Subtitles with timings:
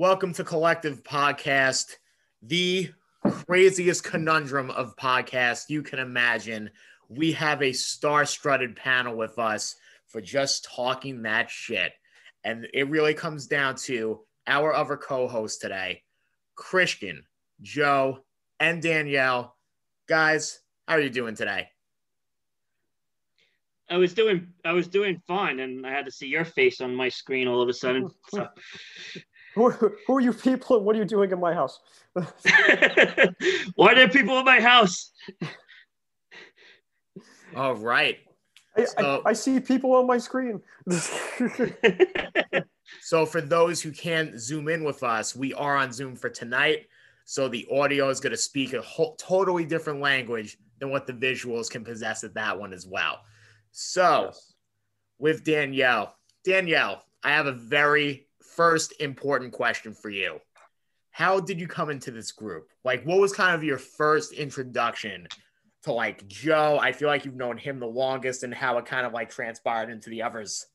[0.00, 1.96] Welcome to Collective Podcast,
[2.40, 2.90] the
[3.22, 6.70] craziest conundrum of podcasts you can imagine.
[7.10, 11.92] We have a star studded panel with us for just talking that shit.
[12.44, 16.02] And it really comes down to our other co hosts today,
[16.54, 17.26] Christian,
[17.60, 18.20] Joe,
[18.58, 19.54] and Danielle.
[20.08, 21.68] Guys, how are you doing today?
[23.90, 26.94] I was doing I was doing fine, and I had to see your face on
[26.94, 28.08] my screen all of a sudden.
[28.30, 28.48] So.
[29.54, 31.80] Who, who are you people and what are you doing in my house?
[32.12, 35.10] Why are there people in my house?
[37.56, 38.18] All right.
[38.76, 40.60] I, so, I, I see people on my screen.
[43.00, 46.86] so, for those who can't zoom in with us, we are on Zoom for tonight.
[47.24, 51.12] So, the audio is going to speak a whole, totally different language than what the
[51.12, 53.20] visuals can possess at that one as well.
[53.72, 54.52] So, yes.
[55.18, 58.28] with Danielle, Danielle, I have a very
[58.60, 60.38] first important question for you.
[61.12, 62.68] How did you come into this group?
[62.84, 65.26] Like, what was kind of your first introduction
[65.84, 66.78] to like Joe?
[66.78, 69.88] I feel like you've known him the longest, and how it kind of like transpired
[69.88, 70.66] into the others.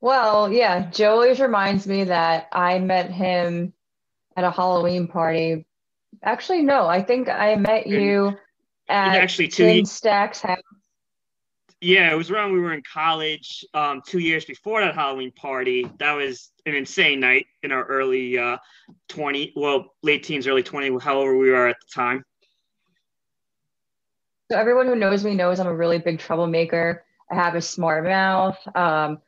[0.00, 3.72] Well, yeah, Joe always reminds me that I met him
[4.36, 5.64] at a Halloween party.
[6.24, 8.36] Actually, no, I think I met you
[8.88, 10.58] at actually two Stacks house.
[11.84, 15.86] Yeah, it was around we were in college, um, two years before that Halloween party.
[15.98, 18.56] That was an insane night in our early uh,
[19.08, 22.24] 20, well, late teens, early 20, however we were at the time.
[24.50, 27.04] So everyone who knows me knows I'm a really big troublemaker.
[27.30, 28.56] I have a smart mouth.
[28.74, 29.18] Um,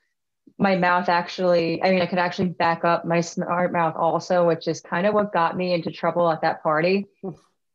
[0.57, 4.67] my mouth actually, I mean, I could actually back up my smart mouth also, which
[4.67, 7.05] is kind of what got me into trouble at that party.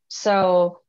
[0.08, 0.80] So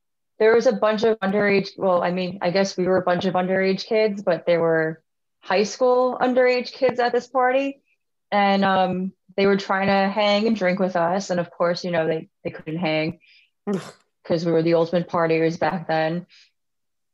[0.42, 3.24] there was a bunch of underage well i mean i guess we were a bunch
[3.24, 5.02] of underage kids but there were
[5.42, 7.82] high school underage kids at this party.
[8.30, 11.28] And um, they were trying to hang and drink with us.
[11.30, 13.20] And of course you know they, they couldn't hang
[13.66, 16.26] because we were the ultimate partiers back then.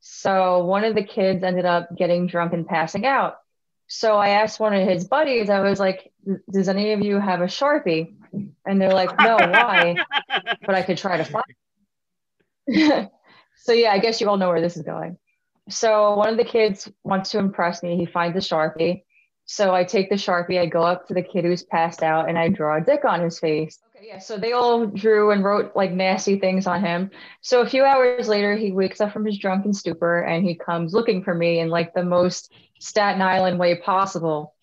[0.01, 3.39] So one of the kids ended up getting drunk and passing out.
[3.89, 6.13] So i asked one of his buddies i was like
[6.53, 8.15] does any of you have a sharpie?
[8.67, 9.97] And they're like no why?
[10.67, 11.45] But i could try to find
[13.63, 15.19] So yeah, I guess you all know where this is going.
[15.69, 17.97] So one of the kids wants to impress me.
[17.97, 19.03] He finds a sharpie.
[19.45, 22.39] So I take the sharpie, I go up to the kid who's passed out, and
[22.39, 23.79] I draw a dick on his face.
[23.97, 24.19] Okay, yeah.
[24.19, 27.11] So they all drew and wrote like nasty things on him.
[27.41, 30.93] So a few hours later, he wakes up from his drunken stupor and he comes
[30.93, 34.55] looking for me in like the most Staten Island way possible.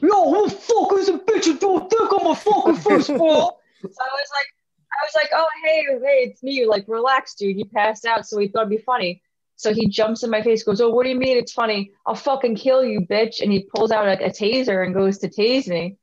[0.00, 3.08] Yo, who the fuck is a bitch and throw a dick on my fucking face,
[3.08, 3.18] bro?
[3.18, 4.55] so I was like, I
[5.04, 6.66] was like, oh, hey, hey, it's me.
[6.66, 7.58] Like, relax, dude.
[7.58, 9.22] You passed out, so he thought it'd be funny.
[9.56, 11.90] So he jumps in my face, goes, oh, what do you mean it's funny?
[12.06, 13.40] I'll fucking kill you, bitch.
[13.40, 15.96] And he pulls out like a taser and goes to tase me.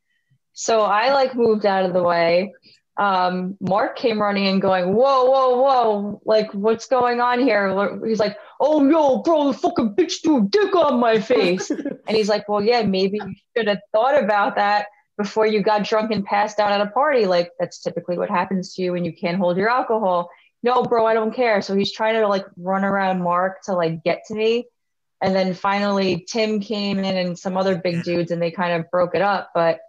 [0.54, 2.54] So I like moved out of the way.
[2.98, 8.00] Um, Mark came running and going, whoa, whoa, whoa, like what's going on here?
[8.06, 11.72] He's like, oh, yo, bro, the fucking bitch threw a dick on my face.
[11.72, 14.88] and he's like, well, yeah, maybe you should have thought about that
[15.18, 17.26] before you got drunk and passed out at a party.
[17.26, 20.30] Like that's typically what happens to you when you can't hold your alcohol.
[20.64, 21.62] No, bro, I don't care.
[21.62, 24.68] So he's trying to like run around Mark to like get to me.
[25.22, 28.90] And then finally Tim came in and some other big dudes and they kind of
[28.92, 29.52] broke it up.
[29.54, 29.80] But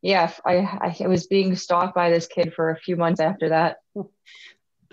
[0.00, 3.78] yeah, I, I was being stalked by this kid for a few months after that.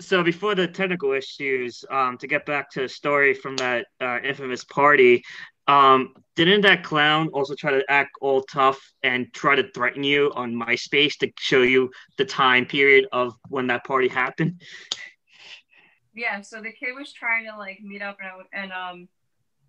[0.00, 4.18] So before the technical issues, um, to get back to the story from that uh,
[4.24, 5.24] infamous party,
[5.66, 6.14] um,
[6.44, 10.54] didn't that clown also try to act all tough and try to threaten you on
[10.54, 14.62] MySpace to show you the time period of when that party happened?
[16.14, 19.08] Yeah, so the kid was trying to like meet up and, and um,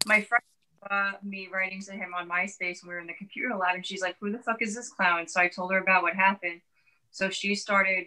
[0.05, 0.43] my friend
[0.87, 3.85] saw me writing to him on MySpace when we were in the computer lab, and
[3.85, 6.61] she's like, "Who the fuck is this clown?" So I told her about what happened.
[7.11, 8.05] So she started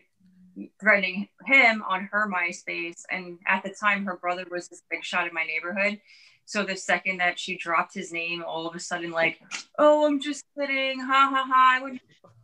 [0.80, 5.26] threatening him on her MySpace, and at the time, her brother was this big shot
[5.26, 6.00] in my neighborhood.
[6.46, 9.40] So the second that she dropped his name, all of a sudden, like,
[9.78, 12.00] oh, I'm just kidding, ha ha ha, I would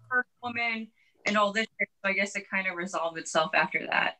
[0.08, 0.88] hurt woman,
[1.26, 1.66] and all this.
[1.80, 4.16] So I guess it kind of resolved itself after that.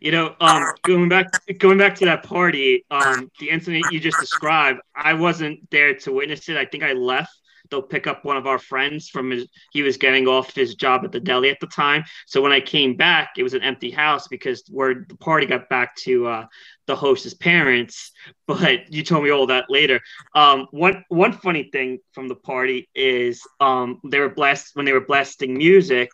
[0.00, 1.28] You know, um, going back
[1.58, 6.12] going back to that party, um, the incident you just described, I wasn't there to
[6.12, 6.56] witness it.
[6.56, 7.32] I think I left
[7.70, 11.02] they'll pick up one of our friends from his he was getting off his job
[11.04, 13.90] at the deli at the time so when i came back it was an empty
[13.90, 16.46] house because where the party got back to uh,
[16.86, 18.12] the host's parents
[18.46, 20.00] but you told me all that later
[20.34, 24.92] um, one one funny thing from the party is um, they were blessed when they
[24.92, 26.10] were blasting music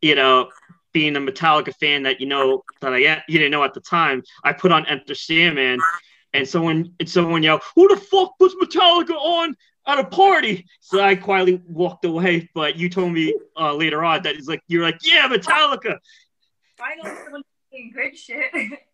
[0.00, 0.48] you know
[0.92, 4.22] being a Metallica fan that you know that I you didn't know at the time,
[4.42, 5.78] I put on Enter Sandman,
[6.32, 9.56] and someone and someone yelled, "Who the fuck puts Metallica on?"
[9.86, 10.66] at a party.
[10.80, 12.48] So I quietly walked away.
[12.54, 15.98] But you told me uh, later on that it's like you're like, yeah, Metallica.
[16.76, 18.52] Finally, someone's saying good shit.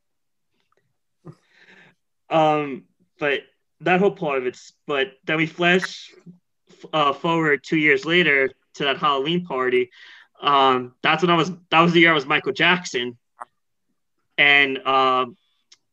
[2.31, 2.85] Um,
[3.19, 3.43] but
[3.81, 4.73] that whole part of it's.
[4.87, 6.13] But then we flash
[6.93, 9.91] uh, forward two years later to that Halloween party.
[10.41, 11.53] Um, that's when I was.
[11.71, 13.17] That was the year I was Michael Jackson.
[14.37, 15.37] And um,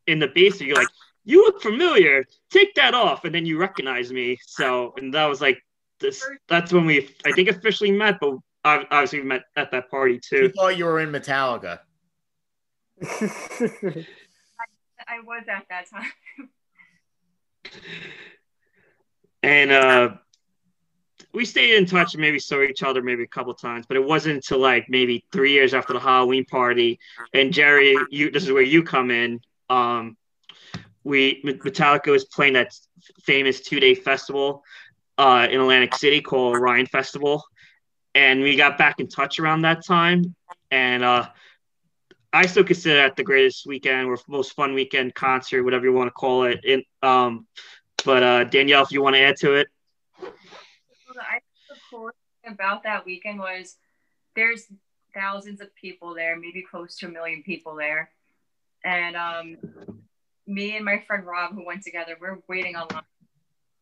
[0.08, 0.88] in the basement, you're like,
[1.24, 2.26] "You look familiar.
[2.50, 4.38] Take that off." And then you recognize me.
[4.46, 5.62] So, and that was like
[6.00, 6.26] this.
[6.48, 8.20] That's when we, I think, officially met.
[8.20, 10.38] But ob- obviously, we met at that party too.
[10.38, 10.54] You too.
[10.54, 11.80] thought you were in Metallica.
[15.08, 16.50] I was at that time.
[19.44, 20.10] and uh
[21.34, 24.04] we stayed in touch and maybe saw each other maybe a couple times but it
[24.04, 27.00] wasn't until like maybe three years after the halloween party.
[27.34, 29.40] And jerry you this is where you come in.
[29.70, 30.18] Um
[31.04, 32.74] we metallica was playing that
[33.24, 34.64] famous two-day festival
[35.18, 37.44] uh in atlantic city called Orion festival.
[38.14, 40.36] And we got back in touch around that time.
[40.72, 41.30] And uh
[42.34, 46.08] I still consider that the greatest weekend or most fun weekend concert, whatever you want
[46.08, 46.64] to call it.
[46.64, 47.46] In, um,
[48.06, 49.68] but uh, Danielle, if you want to add to it,
[50.22, 51.40] I
[51.70, 53.78] the coolest thing about that weekend was
[54.36, 54.68] there's
[55.14, 58.12] thousands of people there, maybe close to a million people there.
[58.84, 59.58] And um,
[60.48, 63.04] me and my friend Rob, who went together, we're waiting online.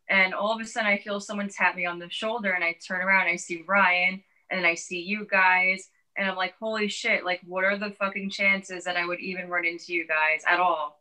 [0.09, 2.75] And all of a sudden, I feel someone tap me on the shoulder, and I
[2.85, 6.53] turn around, and I see Ryan, and then I see you guys, and I'm like,
[6.59, 10.05] holy shit, like, what are the fucking chances that I would even run into you
[10.05, 10.99] guys at all?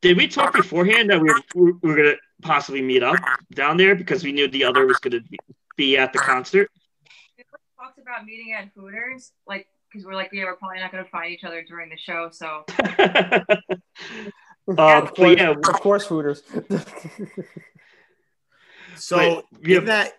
[0.00, 3.16] did we talk beforehand that we were, we were going to possibly meet up
[3.54, 5.22] down there because we knew the other was going to
[5.76, 6.70] be at the concert?
[7.36, 7.44] We
[7.78, 11.10] talked about meeting at Hooters, like, because we're like, yeah, we're probably not going to
[11.10, 12.28] find each other during the show.
[12.30, 12.64] So
[14.68, 16.42] um, of, course, yeah, of course, Hooters.
[18.96, 20.12] So But we in that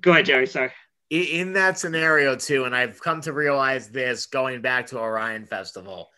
[0.00, 0.46] go ahead, Jerry.
[0.46, 0.72] Sorry.
[1.12, 5.46] I- in that scenario too, and I've come to realize this going back to Orion
[5.46, 6.10] Festival,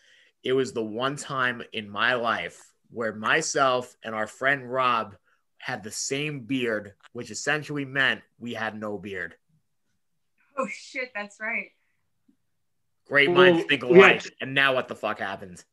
[0.43, 5.15] it was the one time in my life where myself and our friend Rob
[5.57, 9.35] had the same beard, which essentially meant we had no beard.
[10.59, 11.71] oh shit, that's right.
[13.07, 14.23] Great Well, minds think alike.
[14.23, 15.63] had- And now what the fuck happened?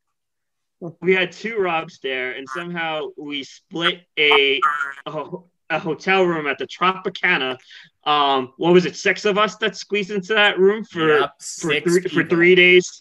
[1.01, 4.61] we had two Robs there, and somehow we split a
[5.07, 5.25] a,
[5.71, 7.59] a hotel room at the Tropicana.
[8.05, 8.97] Um, what was it?
[8.97, 12.55] Six of us that squeezed into that room for Yep, for six three, for three
[12.55, 13.01] days.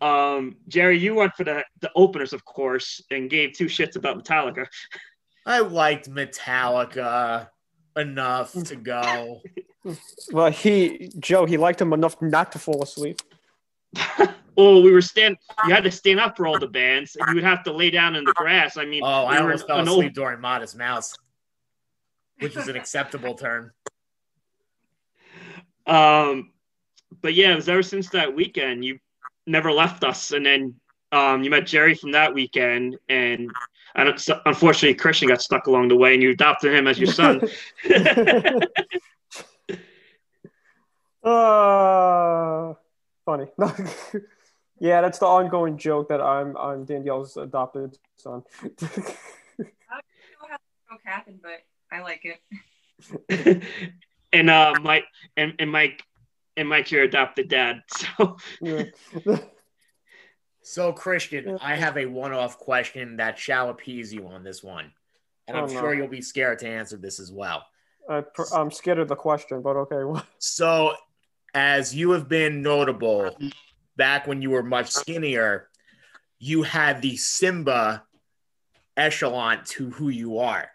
[0.00, 4.22] Um, Jerry, you went for the the openers, of course, and gave two shits about
[4.22, 4.66] Metallica.
[5.46, 7.48] I liked Metallica
[7.96, 9.40] enough to go.
[10.32, 13.20] well, he Joe, he liked him enough not to fall asleep.
[14.60, 15.36] oh, we were stand.
[15.66, 17.90] You had to stand up for all the bands, and you would have to lay
[17.90, 18.76] down in the grass.
[18.76, 21.14] I mean, Oh, I we were almost fell asleep old- during Modest Mouse,
[22.38, 23.72] which is an acceptable term.
[25.86, 26.52] Um,
[27.22, 28.84] but yeah, it was ever since that weekend.
[28.84, 28.98] You
[29.46, 30.74] never left us, and then
[31.12, 33.50] um, you met Jerry from that weekend, and
[33.96, 36.98] I don't, so, unfortunately, Christian got stuck along the way, and you adopted him as
[36.98, 37.40] your son.
[41.24, 42.74] uh,
[43.24, 43.46] funny.
[44.80, 48.42] yeah, that's the ongoing joke that I'm I'm Danielle's adopted son.
[48.62, 51.60] I don't know how the joke happened, but
[51.92, 53.62] I like it.
[54.32, 55.04] and uh, Mike
[55.36, 56.02] and, and Mike
[56.56, 57.82] and Mike, your adopted dad.
[58.18, 58.84] So Yeah.
[60.62, 64.92] So, Christian, I have a one off question that shall appease you on this one.
[65.48, 65.80] And I'm Oh, no.
[65.80, 67.64] sure you'll be scared to answer this as well.
[68.08, 70.20] I, pr- I'm scared of the question, but okay.
[70.38, 70.94] So,
[71.54, 73.36] as you have been notable
[73.96, 75.68] back when you were much skinnier,
[76.38, 78.04] you had the Simba
[78.96, 80.70] echelon to who you are.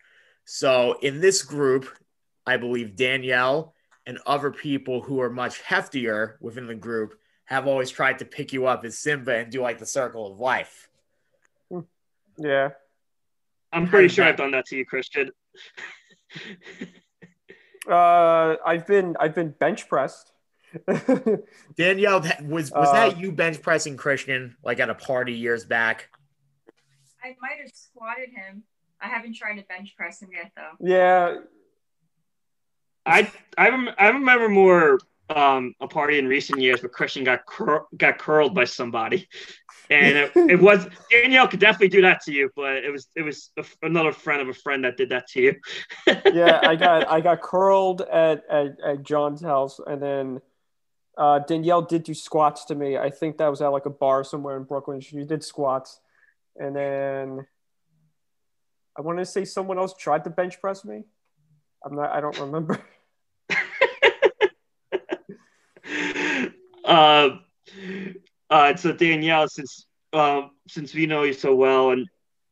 [0.46, 1.90] So, in this group,
[2.46, 3.74] I believe Danielle
[4.06, 8.54] and other people who are much heftier within the group have always tried to pick
[8.54, 10.90] you up as Simba and do like the circle of life.
[12.38, 12.70] Yeah.
[13.72, 14.26] I'm pretty sure?
[14.26, 15.32] I've done that to you, Christian.
[17.90, 20.32] Uh, I've been I've been bench pressed.
[21.78, 25.66] Danielle, that was was Uh, that you bench pressing Christian like at a party years
[25.66, 26.10] back?
[27.24, 28.64] I might have squatted him.
[29.02, 30.72] I haven't tried to bench press him yet, though.
[30.80, 31.38] yeah.
[33.06, 37.46] I I, rem- I remember more um, a party in recent years where Christian got
[37.46, 39.28] cur- got curled by somebody,
[39.90, 43.22] and it, it was Danielle could definitely do that to you, but it was it
[43.22, 45.56] was a, another friend of a friend that did that to you.
[46.34, 50.42] yeah, I got I got curled at, at, at John's house, and then
[51.18, 52.98] uh, Danielle did do squats to me.
[52.98, 55.00] I think that was at like a bar somewhere in Brooklyn.
[55.02, 56.00] She did squats,
[56.58, 57.48] and then
[58.98, 61.04] I want to say someone else tried to bench press me.
[61.84, 62.12] I'm not.
[62.12, 62.80] I don't remember.
[66.86, 67.30] uh,
[68.50, 72.08] uh, so Danielle, since um, since we know you so well and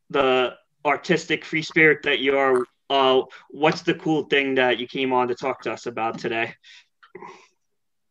[0.10, 0.54] the
[0.86, 5.28] artistic free spirit that you are, uh, what's the cool thing that you came on
[5.30, 6.54] to talk to us about today?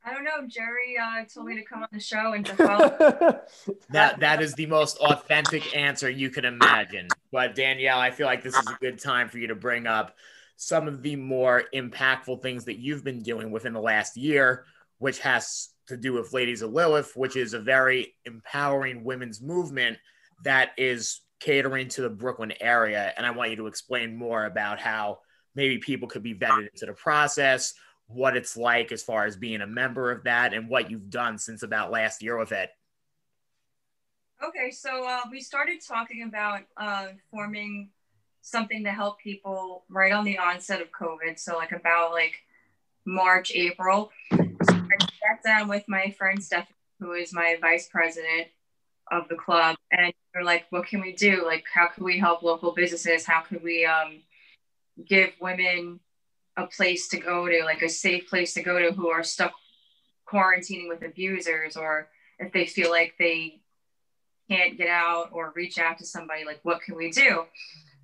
[0.05, 0.47] I don't know.
[0.49, 2.89] Jerry uh, told me to come on the show and to follow.
[3.91, 7.09] that that is the most authentic answer you can imagine.
[7.31, 10.17] But Danielle, I feel like this is a good time for you to bring up
[10.57, 14.65] some of the more impactful things that you've been doing within the last year,
[14.99, 19.99] which has to do with Ladies of Lilith, which is a very empowering women's movement
[20.45, 23.13] that is catering to the Brooklyn area.
[23.17, 25.19] And I want you to explain more about how
[25.55, 27.75] maybe people could be vetted into the process
[28.15, 31.39] what it's like as far as being a member of that and what you've done
[31.39, 32.71] since about last year with it.
[34.43, 37.91] Okay, so uh, we started talking about uh, forming
[38.41, 41.39] something to help people right on the onset of COVID.
[41.39, 42.35] So, like about like
[43.05, 44.11] March, April.
[44.33, 48.49] So I sat down with my friend Stephanie, who is my vice president
[49.13, 51.45] of the club, and we're like, "What can we do?
[51.45, 53.25] Like, how can we help local businesses?
[53.25, 54.23] How can we um,
[55.07, 56.01] give women
[56.57, 59.53] a place to go to, like a safe place to go to who are stuck
[60.31, 63.61] quarantining with abusers, or if they feel like they
[64.51, 67.45] can't get out or reach out to somebody, like what can we do?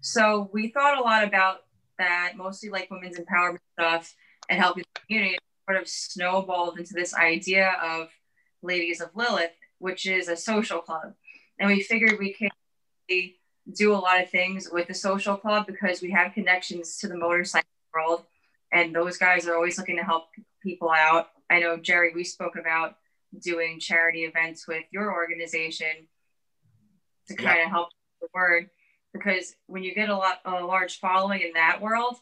[0.01, 1.65] So we thought a lot about
[1.99, 4.15] that, mostly like women's empowerment stuff
[4.49, 5.39] and helping the community.
[5.69, 8.09] Sort of snowballed into this idea of
[8.63, 11.13] Ladies of Lilith, which is a social club,
[11.59, 12.51] and we figured we could
[13.77, 17.19] do a lot of things with the social club because we have connections to the
[17.19, 18.25] motorcycle world
[18.73, 20.25] and those guys are always looking to help
[20.63, 21.29] people out.
[21.51, 22.97] I know Jerry, we spoke about
[23.43, 26.09] doing charity events with your organization
[27.29, 28.71] to kind of help the word
[29.13, 32.17] because when you get a lot a large following in that world,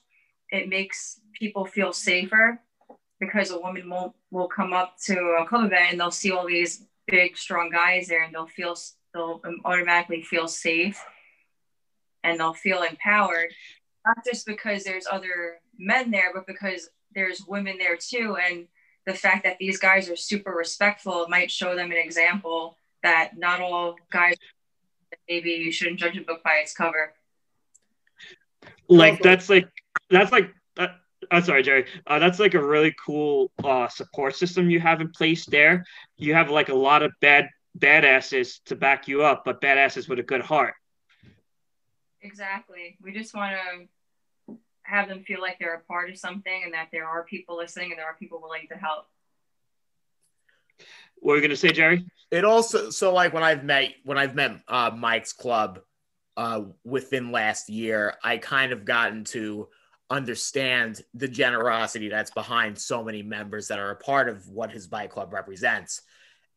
[0.50, 2.60] it makes people feel safer
[3.20, 6.46] because a woman will will come up to a club event and they'll see all
[6.46, 8.76] these big strong guys there and they'll feel
[9.14, 11.02] they'll automatically feel safe
[12.24, 13.52] and they'll feel empowered
[14.06, 18.36] not just because there's other men there, but because there's women there too.
[18.36, 18.66] And
[19.06, 23.60] the fact that these guys are super respectful might show them an example that not
[23.60, 24.36] all guys
[25.28, 27.14] maybe you shouldn't judge a book by its cover.
[28.88, 29.68] Like that's like
[30.10, 30.88] that's like uh,
[31.30, 31.86] I'm sorry, Jerry.
[32.06, 35.84] Uh, that's like a really cool uh, support system you have in place there.
[36.16, 40.18] You have like a lot of bad badasses to back you up, but badasses with
[40.18, 40.74] a good heart.
[42.22, 42.96] Exactly.
[43.02, 43.86] We just want to
[44.86, 47.90] have them feel like they're a part of something and that there are people listening
[47.90, 49.06] and there are people willing to help.
[51.16, 52.04] What are you gonna say, Jerry?
[52.30, 55.80] It also so like when I've met when I've met uh, Mike's club
[56.36, 59.68] uh, within last year, I kind of gotten to
[60.10, 64.86] understand the generosity that's behind so many members that are a part of what his
[64.86, 66.02] bike club represents.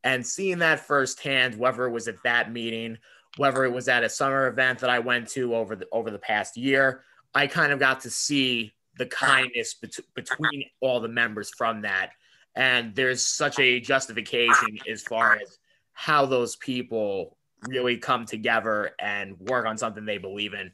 [0.04, 2.98] And seeing that firsthand, whether it was at that meeting,
[3.38, 6.20] whether it was at a summer event that I went to over the over the
[6.20, 11.52] past year, I kind of got to see the kindness bet- between all the members
[11.58, 12.12] from that.
[12.56, 15.60] And there's such a justification as far as
[15.94, 20.72] how those people really come together and work on something they believe in.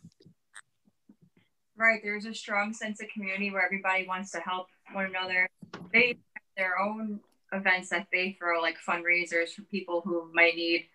[1.78, 2.00] Right.
[2.04, 5.50] There's a strong sense of community where everybody wants to help one another.
[5.92, 6.18] They have
[6.58, 7.20] their own
[7.52, 10.86] events that they throw, like fundraisers for people who might need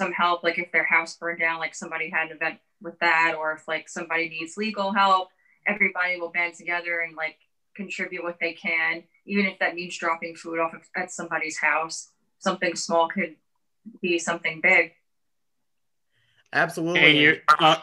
[0.00, 3.34] some help, like if their house burned down, like somebody had an event with that,
[3.36, 5.28] or if like somebody needs legal help,
[5.66, 7.38] everybody will band together and like
[7.74, 12.10] contribute what they can, even if that means dropping food off at somebody's house.
[12.38, 13.36] Something small could
[14.00, 14.92] be something big.
[16.52, 17.00] Absolutely.
[17.00, 17.76] And you're, uh,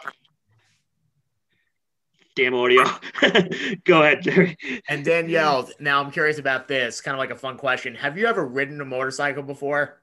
[2.34, 2.84] damn audio.
[3.84, 4.56] Go ahead, Jerry.
[4.88, 7.94] And Danielle, now I'm curious about this, kind of like a fun question.
[7.94, 10.01] Have you ever ridden a motorcycle before?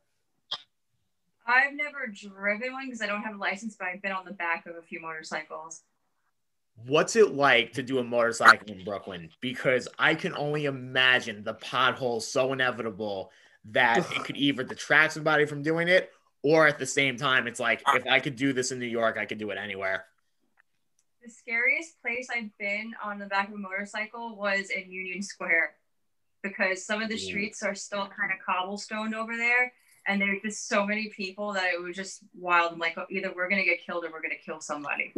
[1.50, 4.34] I've never driven one because I don't have a license, but I've been on the
[4.34, 5.82] back of a few motorcycles.
[6.86, 9.30] What's it like to do a motorcycle in Brooklyn?
[9.42, 13.32] Because I can only imagine the potholes so inevitable
[13.72, 16.12] that it could either detract somebody from doing it,
[16.44, 19.18] or at the same time, it's like if I could do this in New York,
[19.18, 20.06] I could do it anywhere.
[21.22, 25.74] The scariest place I've been on the back of a motorcycle was in Union Square
[26.42, 29.74] because some of the streets are still kind of cobblestoned over there
[30.10, 32.74] and there's just so many people that it was just wild.
[32.74, 35.14] I'm like, oh, either we're gonna get killed or we're gonna kill somebody.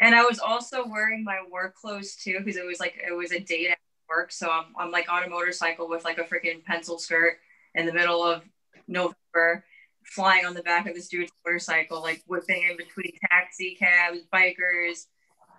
[0.00, 3.30] and I was also wearing my work clothes too because it was like it was
[3.32, 4.32] a date at work.
[4.32, 7.34] So I'm I'm like on a motorcycle with like a freaking pencil skirt
[7.74, 8.42] in the middle of
[8.88, 9.62] November,
[10.04, 15.04] flying on the back of this dude's motorcycle, like whipping in between taxi cabs, bikers.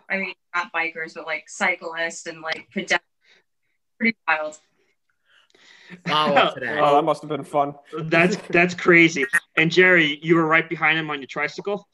[0.09, 3.03] I mean, not bikers, but like cyclists and like pedestrians.
[3.99, 4.57] Pretty wild.
[6.07, 6.79] Follow today.
[6.79, 7.75] Oh, that must have been fun.
[8.03, 9.25] That's that's crazy.
[9.55, 11.87] And Jerry, you were right behind him on your tricycle.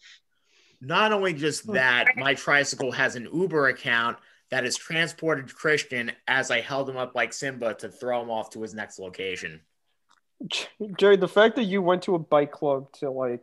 [0.82, 4.18] Not only just that, my tricycle has an Uber account
[4.50, 8.50] that has transported Christian as I held him up like Simba to throw him off
[8.52, 9.62] to his next location.
[10.98, 13.42] Jerry, the fact that you went to a bike club to like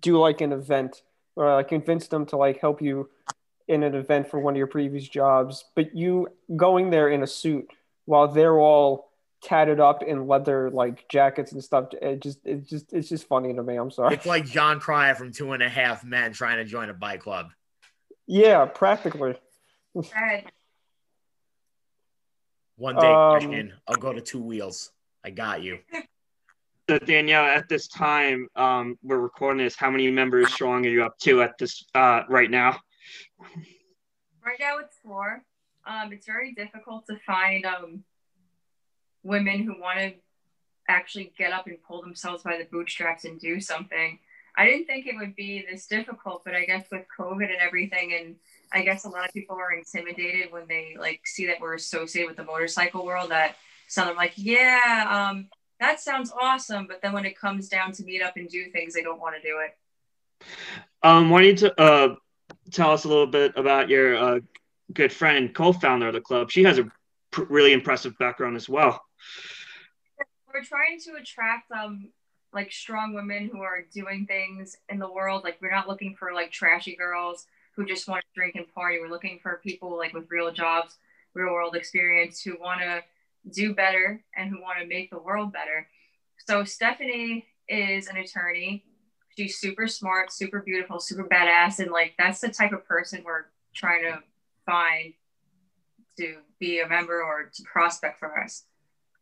[0.00, 1.02] do like an event
[1.34, 3.08] or like convince them to like help you
[3.68, 7.26] in an event for one of your previous jobs, but you going there in a
[7.26, 7.68] suit
[8.06, 11.88] while they're all tatted up in leather like jackets and stuff.
[12.00, 13.76] It just it just it's just funny to me.
[13.76, 14.14] I'm sorry.
[14.14, 17.20] It's like Jon Cryer from Two and a Half Men trying to join a bike
[17.20, 17.50] club.
[18.26, 19.36] Yeah, practically.
[22.76, 24.90] One day, Um, Christian, I'll go to two wheels.
[25.24, 25.78] I got you.
[26.88, 29.74] So Danielle, at this time, um, we're recording this.
[29.76, 32.78] How many members strong are you up to at this uh, right now?
[34.44, 35.42] Right now it's four.
[35.86, 38.04] Um, it's very difficult to find um,
[39.22, 40.14] women who want to
[40.88, 44.18] actually get up and pull themselves by the bootstraps and do something.
[44.56, 48.14] I didn't think it would be this difficult, but I guess with COVID and everything,
[48.14, 48.36] and
[48.72, 52.28] I guess a lot of people are intimidated when they like see that we're associated
[52.28, 53.30] with the motorcycle world.
[53.30, 53.56] That
[53.86, 58.04] some them like, yeah, um, that sounds awesome, but then when it comes down to
[58.04, 60.46] meet up and do things, they don't want to do it.
[61.02, 62.08] Um, why don't you t- uh,
[62.72, 64.40] tell us a little bit about your uh,
[64.92, 66.50] good friend co-founder of the club?
[66.50, 66.90] She has a
[67.30, 69.00] pr- really impressive background as well.
[70.52, 72.08] we're trying to attract um
[72.54, 76.32] like strong women who are doing things in the world like we're not looking for
[76.32, 80.14] like trashy girls who just want to drink and party we're looking for people like
[80.14, 80.96] with real jobs
[81.34, 83.02] real world experience who want to
[83.52, 85.86] do better and who want to make the world better
[86.46, 88.82] so stephanie is an attorney
[89.36, 93.44] she's super smart super beautiful super badass and like that's the type of person we're
[93.74, 94.18] trying to
[94.66, 95.14] find
[96.18, 98.64] to be a member or to prospect for us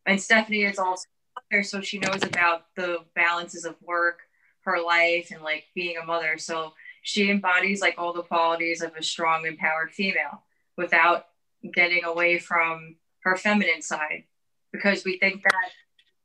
[0.07, 1.07] and Stephanie is also
[1.51, 4.21] there, so she knows about the balances of work,
[4.61, 6.39] her life, and like being a mother.
[6.39, 10.43] So she embodies like all the qualities of a strong, empowered female
[10.77, 11.27] without
[11.73, 14.25] getting away from her feminine side,
[14.73, 15.71] because we think that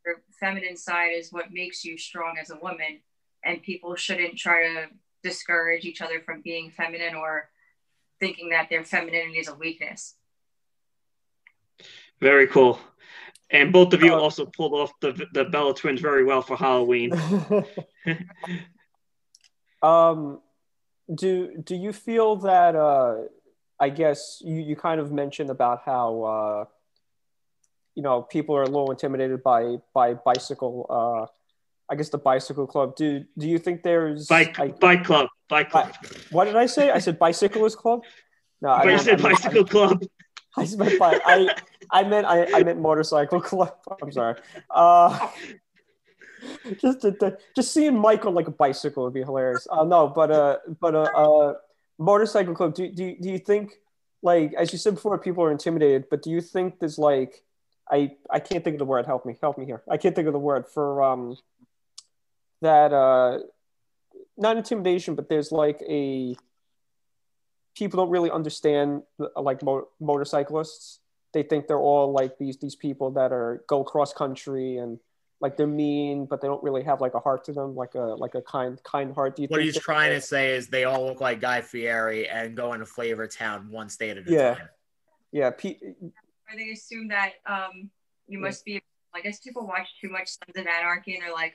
[0.05, 2.99] her feminine side is what makes you strong as a woman,
[3.43, 4.85] and people shouldn't try to
[5.23, 7.49] discourage each other from being feminine or
[8.19, 10.15] thinking that their femininity is a weakness.
[12.21, 12.79] Very cool.
[13.51, 16.55] And both of you Uh, also pulled off the the Bella twins very well for
[16.55, 17.11] Halloween.
[19.81, 20.41] um,
[21.13, 22.75] do do you feel that?
[22.75, 23.23] Uh,
[23.79, 26.65] I guess you, you kind of mentioned about how uh,
[27.95, 30.85] you know people are a little intimidated by by bicycle.
[31.89, 32.95] I guess the bicycle club.
[32.95, 35.93] Do do you think there's Bike I- bike club, bike club.
[36.31, 36.91] what did I say?
[36.91, 38.01] I said bicyclist club.
[38.61, 40.03] No, I you said I bicycle club.
[40.57, 41.55] I meant bi- I
[41.91, 43.73] I meant I, I meant motorcycle club.
[44.01, 44.35] I'm sorry.
[44.69, 45.29] Uh,
[46.81, 49.67] just to, to- just seeing Mike on like a bicycle would be hilarious.
[49.69, 51.53] Uh, no, but uh, but uh, uh,
[51.97, 52.75] motorcycle club.
[52.75, 53.73] Do, do do you think
[54.21, 57.43] like as you said before, people are intimidated, but do you think there's like
[57.89, 59.05] I I can't think of the word.
[59.05, 59.81] Help me, help me here.
[59.89, 61.37] I can't think of the word for um
[62.61, 63.39] that uh
[64.37, 66.35] not intimidation, but there's like a
[67.75, 70.99] people don't really understand uh, like mo- motorcyclists.
[71.33, 74.99] They think they're all like these these people that are go cross country and
[75.41, 77.99] like they're mean, but they don't really have like a heart to them, like a
[77.99, 79.35] like a kind kind heart.
[79.35, 81.61] Do you What think he's that- trying to say is they all look like Guy
[81.61, 84.55] Fieri and go into Flavor Town one state at a Yeah.
[84.55, 84.69] time.
[85.31, 87.89] Yeah, pe- or they assume that um,
[88.27, 88.45] you Yeah.
[88.45, 88.81] must be.
[89.13, 91.53] I guess people watch too much Sons of Anarchy and they're like,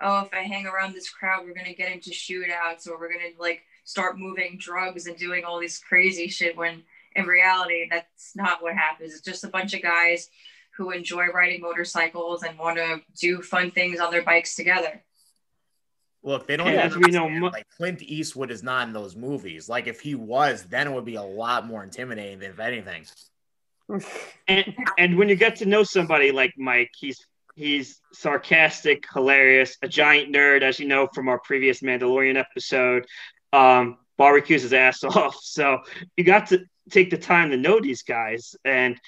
[0.00, 3.30] oh, if I hang around this crowd, we're gonna get into shootouts or we're gonna
[3.38, 6.56] like start moving drugs and doing all this crazy shit.
[6.56, 6.82] When
[7.14, 9.12] in reality, that's not what happens.
[9.12, 10.28] It's just a bunch of guys
[10.76, 15.02] who enjoy riding motorcycles and want to do fun things on their bikes together.
[16.22, 18.92] Look, they don't Yeah, even as we know, mo- like Clint Eastwood is not in
[18.92, 19.68] those movies.
[19.68, 23.06] Like if he was, then it would be a lot more intimidating than if anything.
[24.48, 27.24] and and when you get to know somebody like Mike, he's
[27.56, 33.06] he's sarcastic, hilarious, a giant nerd, as you know from our previous Mandalorian episode.
[33.52, 35.38] Um, barbecues his ass off.
[35.42, 35.80] So
[36.16, 39.00] you got to take the time to know these guys, and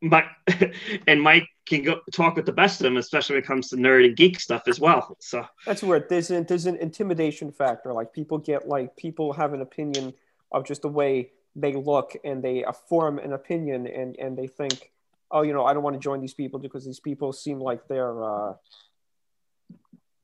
[0.00, 0.26] Mike
[1.06, 3.76] and Mike can go talk with the best of them, especially when it comes to
[3.76, 5.16] nerd and geek stuff as well.
[5.20, 6.08] So That's weird.
[6.08, 7.92] There's an there's an intimidation factor.
[7.92, 10.12] Like people get like people have an opinion
[10.50, 14.91] of just the way they look, and they form an opinion, and and they think,
[15.32, 17.88] oh, you know, I don't want to join these people because these people seem like
[17.88, 18.54] they're uh,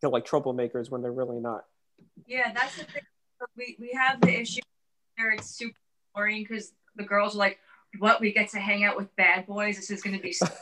[0.01, 1.65] they're like troublemakers when they're really not.
[2.27, 3.03] Yeah, that's the thing.
[3.57, 4.61] We we have the issue
[5.17, 5.79] where it's super
[6.15, 7.59] boring because the girls are like,
[7.99, 8.21] "What?
[8.21, 9.77] We get to hang out with bad boys.
[9.77, 10.47] This is going to be." So-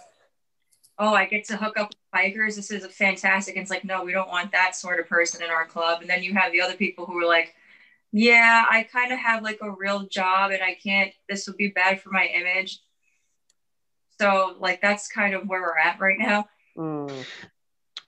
[0.98, 2.56] oh, I get to hook up with bikers.
[2.56, 3.56] This is a fantastic.
[3.56, 6.00] And it's like, no, we don't want that sort of person in our club.
[6.00, 7.54] And then you have the other people who are like,
[8.12, 11.68] yeah, I kind of have like a real job and I can't, this would be
[11.68, 12.80] bad for my image.
[14.20, 16.46] So, like, that's kind of where we're at right now.
[16.76, 17.24] Mm.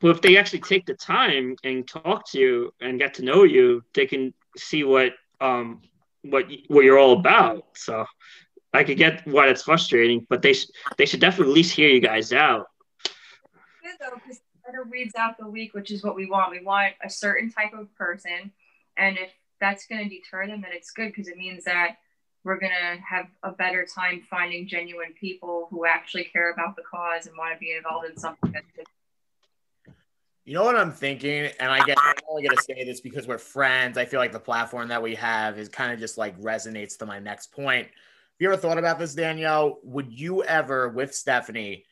[0.00, 3.44] Well, if they actually take the time and talk to you and get to know
[3.44, 5.82] you, they can see what um
[6.22, 7.64] what what you're all about.
[7.74, 8.04] So
[8.72, 11.88] I could get why it's frustrating, but they sh- they should definitely at least hear
[11.88, 12.66] you guys out.
[13.82, 16.50] Good though, because better weeds out the weak, which is what we want.
[16.50, 18.52] We want a certain type of person,
[18.96, 21.96] and if that's going to deter them, then it's good because it means that
[22.48, 26.82] we're going to have a better time finding genuine people who actually care about the
[26.82, 28.54] cause and want to be involved in something.
[30.46, 33.36] You know what I'm thinking, and I guess I'm only gonna say this because we're
[33.36, 33.98] friends.
[33.98, 37.06] I feel like the platform that we have is kind of just like resonates to
[37.06, 37.86] my next point.
[37.86, 37.92] Have
[38.38, 39.78] you ever thought about this, Danielle?
[39.82, 41.84] Would you ever, with Stephanie,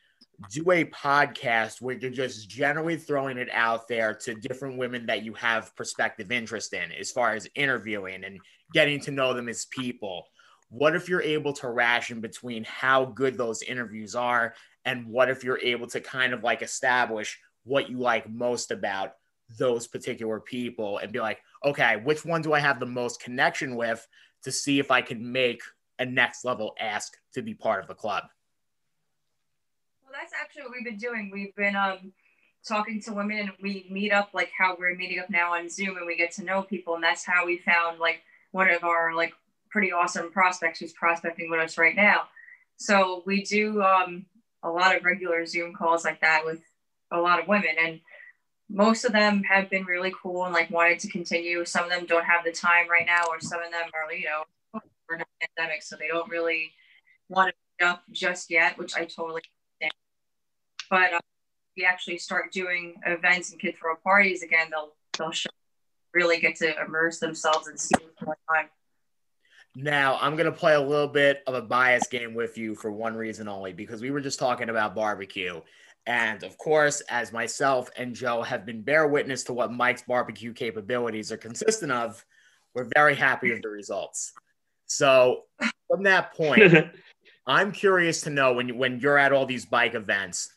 [0.51, 5.23] do a podcast where you're just generally throwing it out there to different women that
[5.23, 8.41] you have prospective interest in, as far as interviewing and
[8.73, 10.29] getting to know them as people?
[10.69, 15.45] What if you're able to ration between how good those interviews are, and what if
[15.45, 19.15] you're able to kind of like establish what you like most about
[19.59, 23.77] those particular people and be like, okay, which one do I have the most connection
[23.77, 24.07] with
[24.43, 25.61] to see if I can make
[25.99, 28.25] a next level ask to be part of the club?
[30.03, 31.31] Well, that's actually what we've been doing.
[31.33, 32.13] We've been um,
[32.67, 35.97] talking to women and we meet up like how we're meeting up now on Zoom
[35.97, 36.95] and we get to know people.
[36.95, 39.33] And that's how we found like one of our like
[39.77, 42.23] pretty awesome prospects who's prospecting with us right now.
[42.79, 44.25] So we do um,
[44.63, 46.63] a lot of regular Zoom calls like that with
[47.13, 48.01] a lot of women and
[48.71, 51.63] most of them have been really cool and like wanted to continue.
[51.67, 54.25] Some of them don't have the time right now, or some of them are, you
[54.25, 56.73] know, we're in a pandemic, so they don't really
[57.29, 59.43] want to up just yet, which I totally
[59.83, 59.93] understand.
[60.89, 61.21] But uh,
[61.77, 65.51] we actually start doing events and kid throw parties again, they'll they'll show,
[66.15, 68.69] really get to immerse themselves and see what's going on.
[69.79, 72.91] Now, I'm going to play a little bit of a bias game with you for
[72.91, 75.61] one reason only, because we were just talking about barbecue.
[76.07, 80.55] And of course, as myself and Joe have been bear witness to what Mike's barbecue
[80.55, 82.25] capabilities are consistent of,
[82.75, 84.33] we're very happy with the results.
[84.87, 85.43] So,
[85.91, 86.73] from that point,
[87.47, 90.55] I'm curious to know when when you're at all these bike events,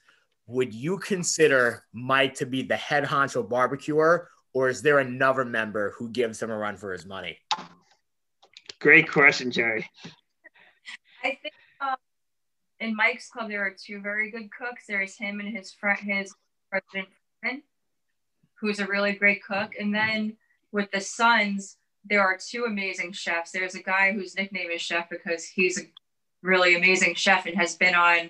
[0.47, 5.93] would you consider Mike to be the head honcho barbecuer, or is there another member
[5.97, 7.37] who gives him a run for his money?
[8.79, 9.89] Great question, Jerry.
[11.23, 11.95] I think um,
[12.79, 14.85] in Mike's club there are two very good cooks.
[14.87, 16.33] There's him and his friend, his
[16.69, 17.09] president,
[17.41, 17.61] friend,
[18.59, 19.73] who's a really great cook.
[19.77, 20.37] And then
[20.71, 23.51] with the sons, there are two amazing chefs.
[23.51, 25.83] There's a guy whose nickname is Chef because he's a
[26.41, 28.29] really amazing chef and has been on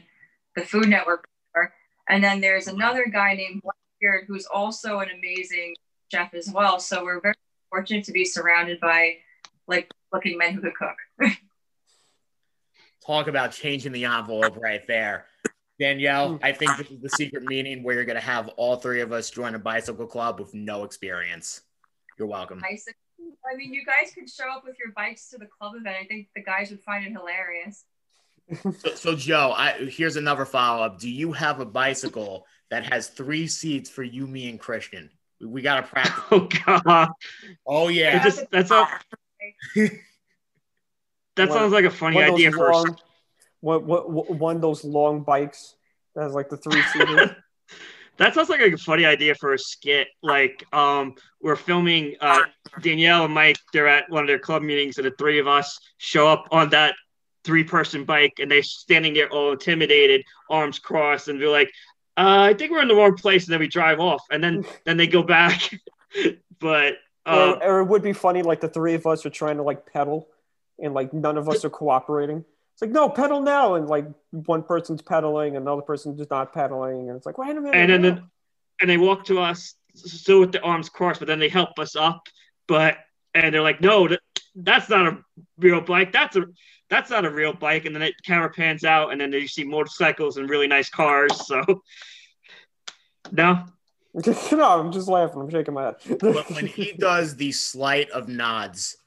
[0.55, 1.73] the Food Network before.
[2.09, 5.75] And then there's another guy named Blackbeard who's also an amazing
[6.11, 6.79] chef as well.
[6.79, 7.35] So we're very
[7.69, 9.17] fortunate to be surrounded by
[9.67, 11.31] like looking men who could cook.
[13.05, 15.25] Talk about changing the envelope right there.
[15.79, 16.43] Danielle, hmm.
[16.43, 19.11] I think this is the secret meeting where you're going to have all three of
[19.11, 21.61] us join a bicycle club with no experience.
[22.17, 22.59] You're welcome.
[22.59, 22.99] Bicycle.
[23.51, 25.95] I mean, you guys could show up with your bikes to the club event.
[26.01, 27.85] I think the guys would find it hilarious.
[28.79, 30.99] So, so Joe, I, here's another follow up.
[30.99, 35.09] Do you have a bicycle that has three seats for you, me, and Christian?
[35.39, 36.23] We, we got to practice.
[36.31, 37.09] Oh God,
[37.65, 38.23] Oh yeah.
[38.23, 38.87] just that's all.
[41.35, 42.69] That One- sounds like a funny idea for.
[42.69, 42.97] long,
[43.61, 45.75] what, what, what, one of those long bikes
[46.13, 47.29] that has like the three seaters.
[48.17, 50.09] That sounds like a funny idea for a skit.
[50.21, 52.41] Like, um, we're filming uh,
[52.81, 53.55] Danielle and Mike.
[53.71, 56.69] They're at one of their club meetings, and the three of us show up on
[56.71, 56.95] that
[57.45, 61.71] three-person bike, and they're standing there all intimidated, arms crossed, and we're like,
[62.17, 64.65] uh, "I think we're in the wrong place." And then we drive off, and then
[64.83, 65.73] then they go back.
[66.59, 66.95] but
[67.29, 69.63] um, or, or it would be funny, like the three of us are trying to
[69.63, 70.27] like pedal,
[70.77, 72.43] and like none of us are cooperating.
[72.73, 77.09] It's like no, pedal now, and like one person's pedaling, another person's just not pedaling,
[77.09, 77.75] and it's like wait a minute.
[77.75, 78.23] and then the,
[78.81, 81.95] and they walk to us still with the arms crossed, but then they help us
[81.95, 82.23] up.
[82.67, 82.97] But
[83.33, 84.19] and they're like, no, that,
[84.55, 85.17] that's not a
[85.57, 86.11] real bike.
[86.11, 86.45] That's a
[86.89, 87.85] that's not a real bike.
[87.85, 91.45] And then the camera pans out, and then you see motorcycles and really nice cars.
[91.45, 91.63] So
[93.31, 93.65] no,
[94.51, 95.41] no, I'm just laughing.
[95.41, 95.95] I'm shaking my head.
[96.19, 98.97] But when he does the slight of nods,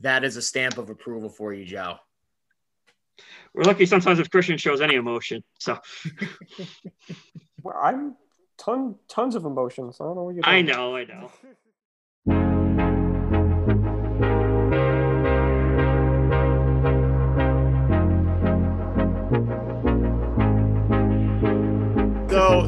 [0.00, 1.96] that is a stamp of approval for you, Joe.
[3.54, 5.44] we're lucky sometimes if Christian shows any emotion.
[5.58, 5.78] So
[7.62, 8.16] Well, I'm
[8.58, 9.98] ton tons of emotions.
[10.00, 10.46] I don't know what you're.
[10.46, 11.30] I know, I know.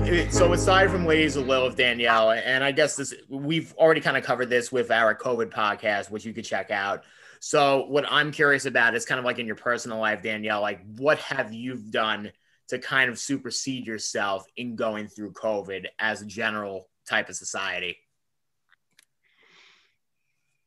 [0.02, 4.24] So, aside from Ladies of Lilith, Danielle, and I guess this we've already kind of
[4.24, 7.04] covered this with our COVID podcast, which you could check out.
[7.38, 10.80] So, what I'm curious about is kind of like in your personal life, Danielle, like
[10.96, 12.32] what have you done
[12.68, 17.96] to kind of supersede yourself in going through COVID as a general type of society?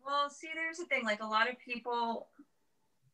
[0.06, 1.04] Well, see, there's the thing.
[1.04, 2.28] Like a lot of people,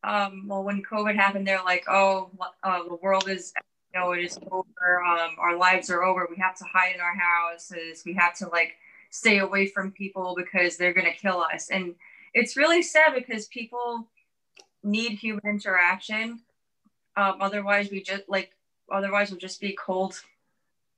[0.03, 2.29] um, well, when COVID happened, they're like, "Oh,
[2.63, 3.53] uh, the world is,
[3.93, 5.03] know, it is over.
[5.03, 6.27] Um, our lives are over.
[6.29, 8.03] We have to hide in our houses.
[8.05, 8.75] We have to like
[9.09, 11.95] stay away from people because they're gonna kill us." And
[12.33, 14.07] it's really sad because people
[14.83, 16.39] need human interaction.
[17.15, 18.51] Um, otherwise, we just like,
[18.91, 20.21] otherwise, we'll just be cold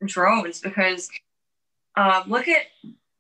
[0.06, 0.60] drones.
[0.60, 1.10] Because
[1.95, 2.63] uh, look at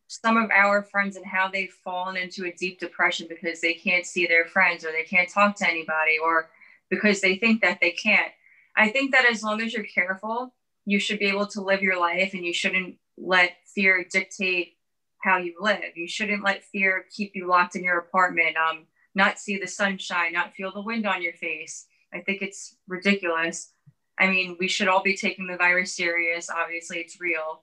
[0.07, 4.05] some of our friends and how they've fallen into a deep depression because they can't
[4.05, 6.49] see their friends or they can't talk to anybody or
[6.89, 8.31] because they think that they can't.
[8.75, 10.53] I think that as long as you're careful,
[10.85, 14.77] you should be able to live your life and you shouldn't let fear dictate
[15.21, 15.95] how you live.
[15.95, 20.33] You shouldn't let fear keep you locked in your apartment, um, not see the sunshine,
[20.33, 21.85] not feel the wind on your face.
[22.13, 23.71] I think it's ridiculous.
[24.19, 26.49] I mean, we should all be taking the virus serious.
[26.49, 27.61] Obviously, it's real,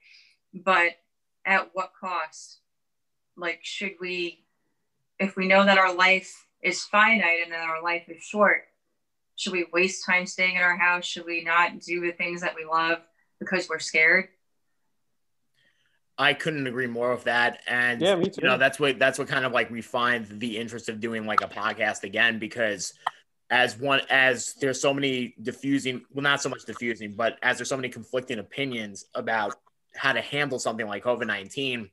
[0.54, 0.92] but
[1.44, 2.58] at what cost?
[3.36, 4.44] Like, should we,
[5.18, 8.64] if we know that our life is finite and that our life is short,
[9.40, 11.06] should we waste time staying in our house?
[11.06, 12.98] Should we not do the things that we love
[13.38, 14.28] because we're scared?
[16.18, 17.60] I couldn't agree more with that.
[17.66, 18.42] And Yeah, me too.
[18.42, 21.40] you know, that's what that's what kind of like refined the interest of doing like
[21.40, 22.92] a podcast again because
[23.48, 27.70] as one as there's so many diffusing well not so much diffusing, but as there's
[27.70, 29.54] so many conflicting opinions about
[29.94, 31.88] how to handle something like COVID-19,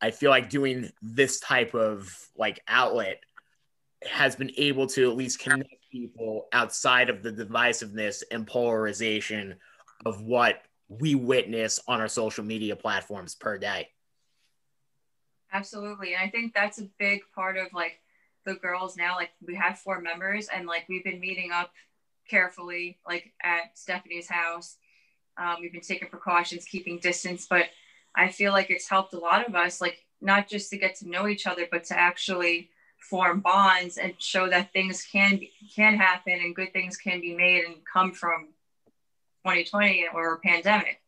[0.00, 3.20] I feel like doing this type of like outlet
[4.02, 9.56] has been able to at least connect people outside of the divisiveness and polarization
[10.04, 13.88] of what we witness on our social media platforms per day.
[15.52, 16.14] Absolutely.
[16.14, 18.00] And I think that's a big part of like
[18.44, 19.16] the girls now.
[19.16, 21.72] Like we have four members and like we've been meeting up
[22.28, 24.76] carefully, like at Stephanie's house.
[25.36, 27.66] Um, we've been taking precautions, keeping distance, but
[28.14, 31.08] I feel like it's helped a lot of us, like not just to get to
[31.08, 35.96] know each other, but to actually form bonds and show that things can be, can
[35.96, 38.48] happen and good things can be made and come from
[39.44, 41.00] 2020 or a pandemic.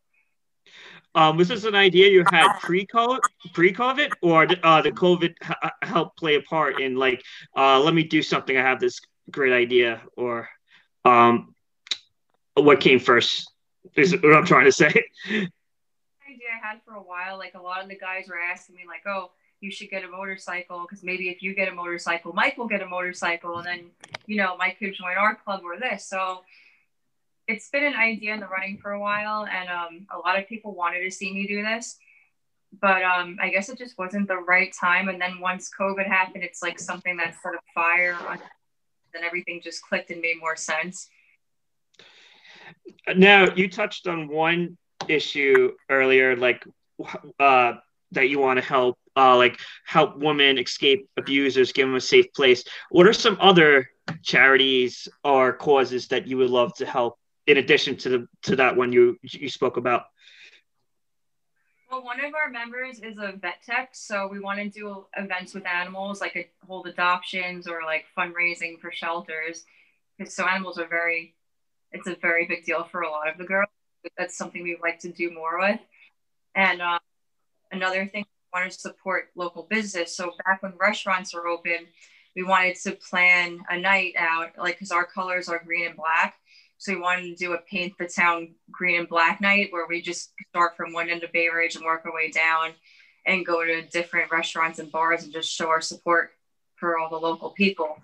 [1.13, 3.19] Um, was this an idea you had pre-COVID,
[3.53, 7.21] pre-COVID, or uh, the COVID h- helped play a part in like,
[7.57, 8.55] uh, let me do something.
[8.55, 10.47] I have this great idea, or
[11.03, 11.53] um,
[12.53, 13.51] what came first?
[13.95, 15.03] Is what I'm trying to say.
[16.31, 17.37] idea I had for a while.
[17.37, 20.07] Like a lot of the guys were asking me, like, "Oh, you should get a
[20.07, 23.85] motorcycle because maybe if you get a motorcycle, Mike will get a motorcycle, and then
[24.25, 26.41] you know Mike could join our club or this." So
[27.47, 30.47] it's been an idea in the running for a while, and um, a lot of
[30.47, 31.97] people wanted to see me do this,
[32.79, 35.09] but um, I guess it just wasn't the right time.
[35.09, 38.39] And then once COVID happened, it's like something that set a fire, on,
[39.13, 41.09] then everything just clicked and made more sense.
[43.15, 46.65] Now you touched on one issue earlier, like
[47.39, 47.73] uh,
[48.11, 52.31] that you want to help, uh, like help women escape abusers, give them a safe
[52.33, 52.63] place.
[52.89, 53.89] What are some other
[54.23, 58.75] charities or causes that you would love to help in addition to the to that
[58.75, 60.05] one you you spoke about?
[61.91, 65.53] Well, one of our members is a vet tech, so we want to do events
[65.53, 69.65] with animals, like hold adoptions or like fundraising for shelters.
[70.17, 71.35] Because so animals are very,
[71.91, 73.67] it's a very big deal for a lot of the girls.
[74.17, 75.81] That's something we'd like to do more with.
[76.55, 76.99] And uh,
[77.73, 80.15] another thing, we want to support local business.
[80.15, 81.87] So back when restaurants were open,
[82.35, 86.35] we wanted to plan a night out, like because our colors are green and black.
[86.77, 90.01] So we wanted to do a paint the town green and black night where we
[90.01, 92.71] just start from one end of Bay Ridge and work our way down
[93.25, 96.31] and go to different restaurants and bars and just show our support
[96.75, 97.97] for all the local people.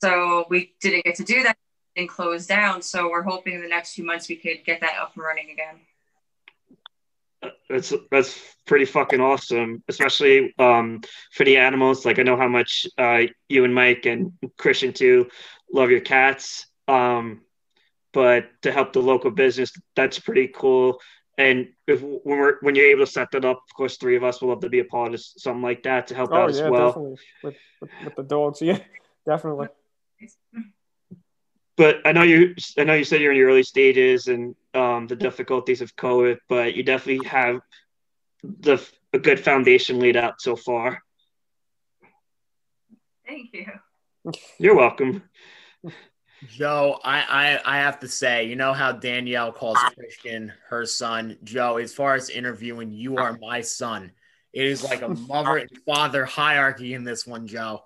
[0.00, 1.58] So we didn't get to do that
[1.96, 2.80] and close down.
[2.80, 5.50] So we're hoping in the next few months we could get that up and running
[5.50, 5.80] again.
[7.70, 11.00] That's that's pretty fucking awesome, especially um,
[11.32, 12.04] for the animals.
[12.04, 15.28] Like I know how much uh, you and Mike and Christian too
[15.72, 16.66] love your cats.
[16.88, 17.42] Um,
[18.12, 20.98] but to help the local business, that's pretty cool.
[21.36, 24.24] And if when we're when you're able to set that up, of course, three of
[24.24, 26.48] us will love to be a part of something like that to help Oh out
[26.50, 26.88] as well.
[26.88, 28.60] definitely with, with with the dogs.
[28.62, 28.78] Yeah,
[29.24, 29.68] definitely.
[31.78, 32.56] But I know you.
[32.76, 36.38] I know you said you're in your early stages and um, the difficulties of COVID,
[36.48, 37.60] but you definitely have
[38.42, 41.02] the a good foundation laid out so far.
[43.26, 43.66] Thank you.
[44.58, 45.22] You're welcome.
[46.48, 51.38] Joe, I, I I have to say, you know how Danielle calls Christian her son.
[51.44, 54.10] Joe, as far as interviewing, you are my son.
[54.52, 57.84] It is like a mother and father hierarchy in this one, Joe.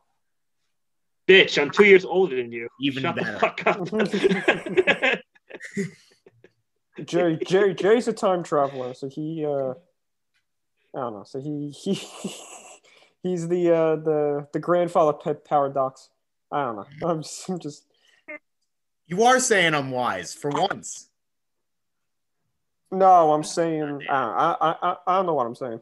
[1.32, 2.68] Bitch, I'm two years older than you.
[2.78, 3.32] Even Shut better.
[3.32, 5.16] the fuck up.
[7.06, 9.70] Jerry, Jerry, Jerry's a time traveler, so he, uh,
[10.94, 11.94] I don't know, so he, he,
[13.22, 16.10] he's the, uh, the, the grandfather pet paradox.
[16.50, 16.86] I don't know.
[17.08, 17.86] I'm just, I'm just
[19.06, 21.08] You are saying I'm wise for once.
[22.90, 24.14] no, I'm saying, I,
[24.60, 25.80] I, I, I don't know what I'm saying.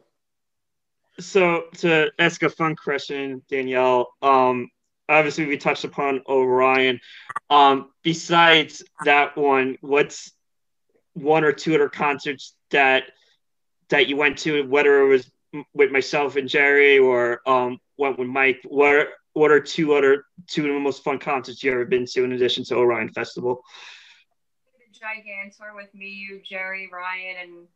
[1.19, 4.13] so to ask a fun question, Danielle.
[4.21, 4.69] Um,
[5.11, 6.99] obviously we touched upon Orion.
[7.49, 10.31] Um, besides that one, what's
[11.13, 13.03] one or two other concerts that
[13.89, 15.29] that you went to, whether it was
[15.73, 18.61] with myself and Jerry or um went with Mike?
[18.63, 22.05] What are, what are two other two of the most fun concerts you ever been
[22.05, 23.61] to in addition to Orion Festival?
[24.93, 27.67] Gigantour with me, you, Jerry, Ryan, and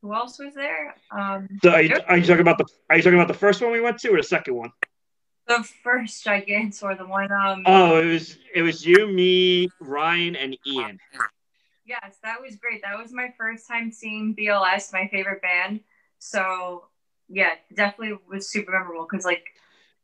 [0.00, 0.94] who else was there?
[1.10, 3.60] Um, So are, you, are you talking about the are you talking about the first
[3.60, 4.70] one we went to or the second one?
[5.46, 7.30] The first Gigantour, the one.
[7.30, 10.98] Um, Oh, it was it was you, me, Ryan, and Ian.
[11.84, 12.82] Yes, that was great.
[12.82, 15.80] That was my first time seeing BLS, my favorite band.
[16.18, 16.86] So
[17.28, 19.44] yeah, definitely was super memorable because like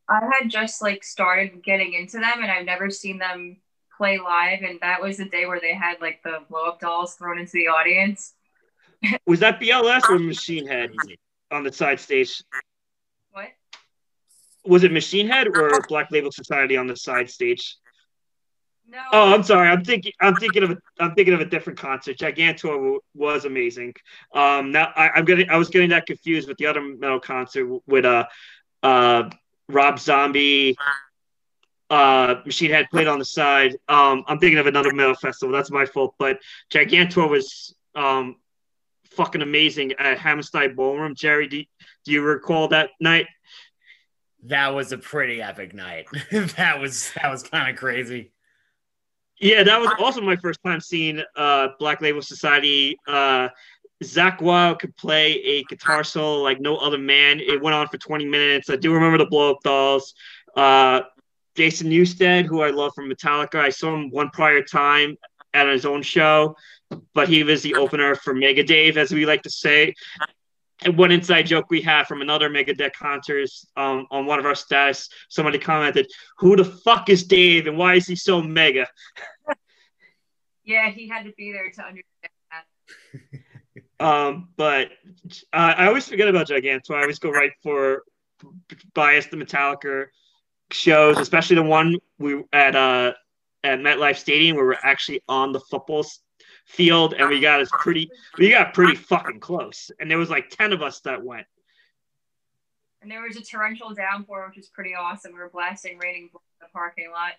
[0.08, 3.56] I had just like started getting into them and I've never seen them
[3.96, 7.14] play live and that was the day where they had like the blow up dolls
[7.14, 8.34] thrown into the audience.
[9.26, 10.92] Was that BLS or Machine Head
[11.50, 12.42] on the side stage?
[14.64, 17.76] Was it Machine Head or Black Label Society on the side stage?
[18.86, 18.98] No.
[19.12, 19.68] Oh, I'm sorry.
[19.68, 20.12] I'm thinking.
[20.20, 20.72] I'm thinking of.
[20.72, 22.18] A, I'm thinking of a different concert.
[22.18, 23.94] Gigantour was amazing.
[24.34, 25.48] Um, now I, I'm getting.
[25.48, 28.26] I was getting that confused with the other metal concert with uh,
[28.82, 29.30] uh,
[29.68, 30.76] Rob Zombie.
[31.88, 33.76] Uh, Machine Head played on the side.
[33.88, 35.54] Um, I'm thinking of another metal festival.
[35.54, 36.14] That's my fault.
[36.18, 36.38] But
[36.70, 38.36] Gigantour was um,
[39.10, 41.14] fucking amazing at Hammerstein Ballroom.
[41.14, 41.62] Jerry, do,
[42.04, 43.26] do you recall that night?
[44.44, 46.06] That was a pretty epic night.
[46.32, 48.32] that was that was kind of crazy.
[49.40, 52.96] Yeah, that was also my first time seeing uh, Black Label Society.
[53.06, 53.48] Uh,
[54.02, 57.40] Zakk Wylde could play a guitar solo like no other man.
[57.40, 58.70] It went on for 20 minutes.
[58.70, 60.14] I do remember the blow up dolls.
[60.56, 61.02] Uh,
[61.56, 65.16] Jason Newsted, who I love from Metallica, I saw him one prior time
[65.54, 66.56] at his own show,
[67.14, 69.94] but he was the opener for Mega Dave, as we like to say.
[70.84, 74.52] And one inside joke we have from another Megadeth concert um, on one of our
[74.52, 76.06] stats, somebody commented,
[76.38, 78.86] "Who the fuck is Dave, and why is he so mega?"
[80.64, 82.64] Yeah, he had to be there to understand that.
[84.00, 84.88] Um, but
[85.52, 86.96] uh, I always forget about Gigantour.
[86.96, 88.02] I always go right for
[88.94, 90.06] bias the Metallica
[90.72, 93.12] shows, especially the one we at uh
[93.62, 96.20] at MetLife Stadium where we're actually on the football s-
[96.64, 99.90] field and we got us pretty we got pretty fucking close.
[100.00, 101.46] And there was like ten of us that went.
[103.02, 105.32] And there was a torrential downpour, which was pretty awesome.
[105.32, 107.32] We were blasting raining in the parking lot.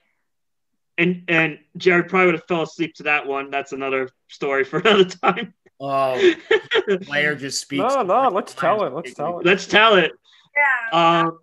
[0.97, 3.49] And and Jared probably would have fell asleep to that one.
[3.49, 5.53] That's another story for another time.
[5.79, 6.33] Oh,
[7.01, 7.81] player just speaks.
[7.81, 8.93] No, no, let's tell it.
[8.93, 9.45] Let's tell it.
[9.45, 10.11] Let's tell it.
[10.55, 11.21] Yeah.
[11.21, 11.39] Um.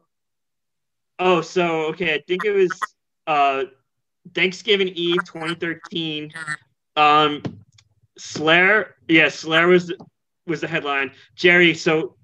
[1.19, 2.71] Oh, so okay, I think it was
[3.27, 3.65] uh
[4.35, 6.33] Thanksgiving Eve, 2013.
[6.97, 7.43] Um,
[8.21, 9.93] Slayer, yeah, Slayer was
[10.47, 11.13] was the headline.
[11.37, 12.17] Jerry, so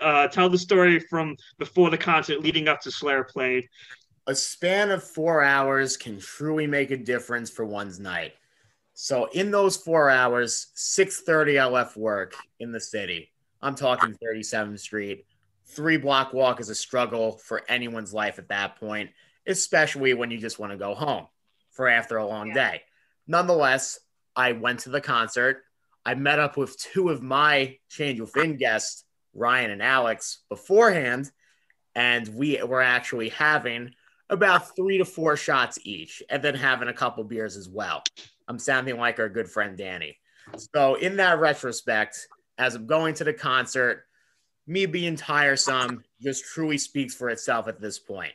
[0.00, 3.64] uh, tell the story from before the concert, leading up to Slayer playing.
[4.26, 8.34] a span of four hours can truly make a difference for one's night.
[8.94, 13.32] So in those four hours, 6:30 I left work in the city.
[13.60, 15.24] I'm talking 37th Street.
[15.66, 19.10] Three block walk is a struggle for anyone's life at that point,
[19.46, 21.26] especially when you just want to go home
[21.70, 22.54] for after a long Yeah.
[22.54, 22.82] day.
[23.26, 23.98] Nonetheless,
[24.36, 25.62] I went to the concert.
[26.04, 29.04] I met up with two of my Change Within guests,
[29.34, 31.30] Ryan and Alex, beforehand,
[31.94, 33.94] and we were actually having
[34.30, 38.02] about three to four shots each, and then having a couple beers as well.
[38.48, 40.18] I'm sounding like our good friend Danny.
[40.74, 42.26] So, in that retrospect,
[42.58, 44.04] as I'm going to the concert,
[44.66, 48.32] me being tiresome just truly speaks for itself at this point.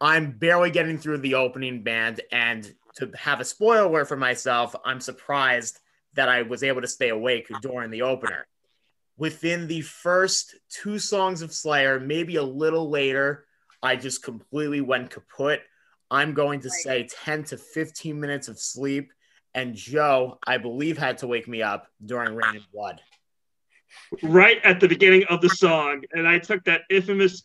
[0.00, 5.00] I'm barely getting through the opening band, and to have a spoiler for myself, I'm
[5.00, 5.78] surprised
[6.14, 8.46] that I was able to stay awake during the opener.
[9.16, 13.46] Within the first two songs of Slayer, maybe a little later,
[13.82, 15.60] I just completely went kaput.
[16.10, 19.12] I'm going to say 10 to 15 minutes of sleep.
[19.54, 23.00] And Joe, I believe, had to wake me up during Raining Blood.
[24.22, 26.02] Right at the beginning of the song.
[26.12, 27.44] And I took that infamous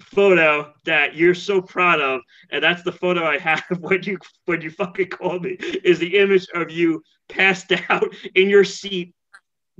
[0.00, 2.20] photo that you're so proud of,
[2.50, 6.16] and that's the photo I have when you when you fucking called me, is the
[6.16, 9.14] image of you passed out in your seat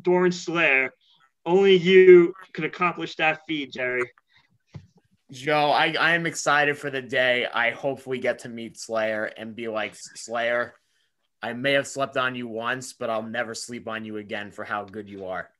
[0.00, 0.90] during Slayer.
[1.46, 4.10] Only you could accomplish that feat, Jerry.
[5.30, 7.46] Joe, I, I am excited for the day.
[7.46, 10.74] I hope we get to meet Slayer and be like, Slayer,
[11.42, 14.64] I may have slept on you once, but I'll never sleep on you again for
[14.64, 15.50] how good you are.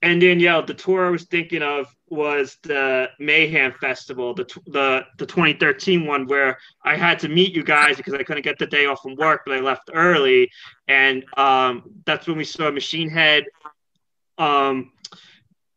[0.00, 5.26] And Danielle, the tour I was thinking of was the Mayhem Festival, the the the
[5.26, 8.86] 2013 one, where I had to meet you guys because I couldn't get the day
[8.86, 10.50] off from work, but I left early,
[10.88, 13.44] and um, that's when we saw Machine Head,
[14.38, 14.92] um,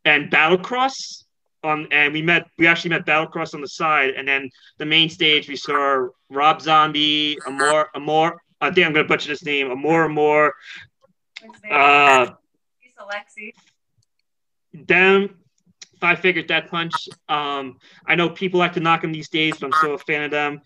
[0.04, 1.24] and Battlecross.
[1.64, 5.08] Um, and we met, we actually met Battlecross on the side, and then the main
[5.08, 8.40] stage we saw Rob Zombie, Amor, Amor.
[8.60, 10.54] I think I'm gonna butcher this name, Amor, Amor.
[11.68, 12.30] Uh,
[13.00, 13.52] Alexi
[14.84, 15.38] them
[16.00, 17.08] five finger death punch.
[17.28, 20.24] Um i know people like to knock them these days but i'm still a fan
[20.24, 20.60] of them.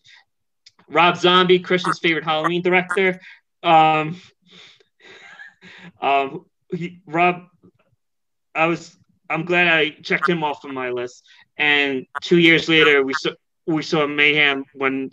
[0.88, 3.20] Rob zombie christian's favorite halloween director.
[3.62, 4.20] Um
[6.00, 7.46] um he, rob
[8.54, 8.96] i was
[9.28, 11.24] i'm glad i checked him off on my list.
[11.56, 13.30] And two years later we saw
[13.66, 15.10] we saw mayhem when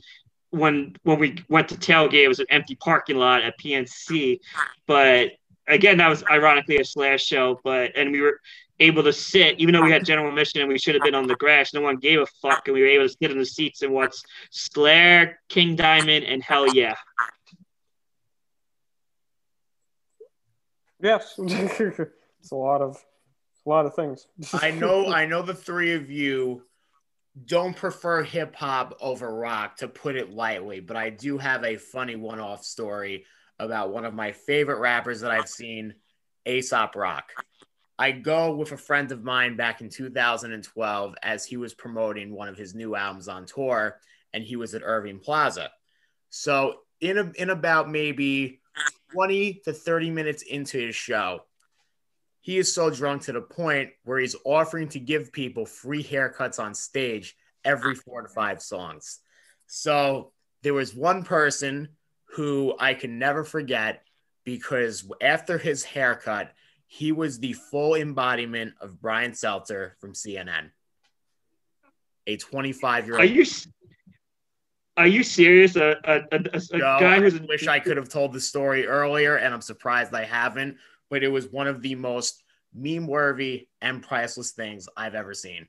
[0.50, 4.40] when when we went to tailgate it was an empty parking lot at pnc
[4.86, 5.32] but
[5.68, 8.40] again that was ironically a slash show but and we were
[8.80, 11.28] able to sit, even though we had general admission and we should have been on
[11.28, 11.74] the grass.
[11.74, 13.94] No one gave a fuck, and we were able to sit in the seats and
[13.94, 14.16] watch
[14.52, 16.98] Slayer, King Diamond, and Hellyeah.
[21.02, 23.04] Yes, it's a lot of
[23.66, 24.28] a lot of things.
[24.54, 26.64] I know, I know the three of you
[27.46, 31.78] don't prefer hip hop over rock, to put it lightly, but I do have a
[31.78, 33.26] funny one off story
[33.60, 35.96] about one of my favorite rappers that I've seen,
[36.46, 37.32] Aesop Rock.
[38.00, 42.48] I go with a friend of mine back in 2012 as he was promoting one
[42.48, 44.00] of his new albums on tour,
[44.34, 45.72] and he was at Irving Plaza.
[46.30, 48.62] So in a, in about maybe
[49.14, 51.42] 20 to 30 minutes into his show,
[52.42, 56.60] he is so drunk to the point where he's offering to give people free haircuts
[56.60, 57.36] on stage
[57.66, 59.20] every four to five songs.
[59.66, 60.32] So
[60.64, 61.90] there was one person
[62.36, 64.04] who I can never forget
[64.46, 66.54] because after his haircut,
[66.88, 70.72] he was the full embodiment of Brian Stelter from CNN.
[72.26, 73.22] A 25 year old.
[73.22, 73.46] Are you
[74.96, 75.76] are you serious?
[75.76, 76.40] A, a, a,
[76.74, 79.62] a no, guy who's I wish I could have told the story earlier, and I'm
[79.62, 80.78] surprised I haven't.
[81.10, 85.68] But it was one of the most meme worthy and priceless things I've ever seen.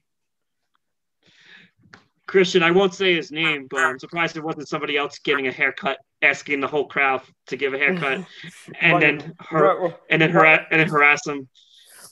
[2.29, 5.53] Christian, I won't say his name, but I'm surprised it wasn't somebody else getting a
[5.53, 8.25] haircut, asking the whole crowd to give a haircut,
[8.81, 11.49] and then her, and then her, and then harass him.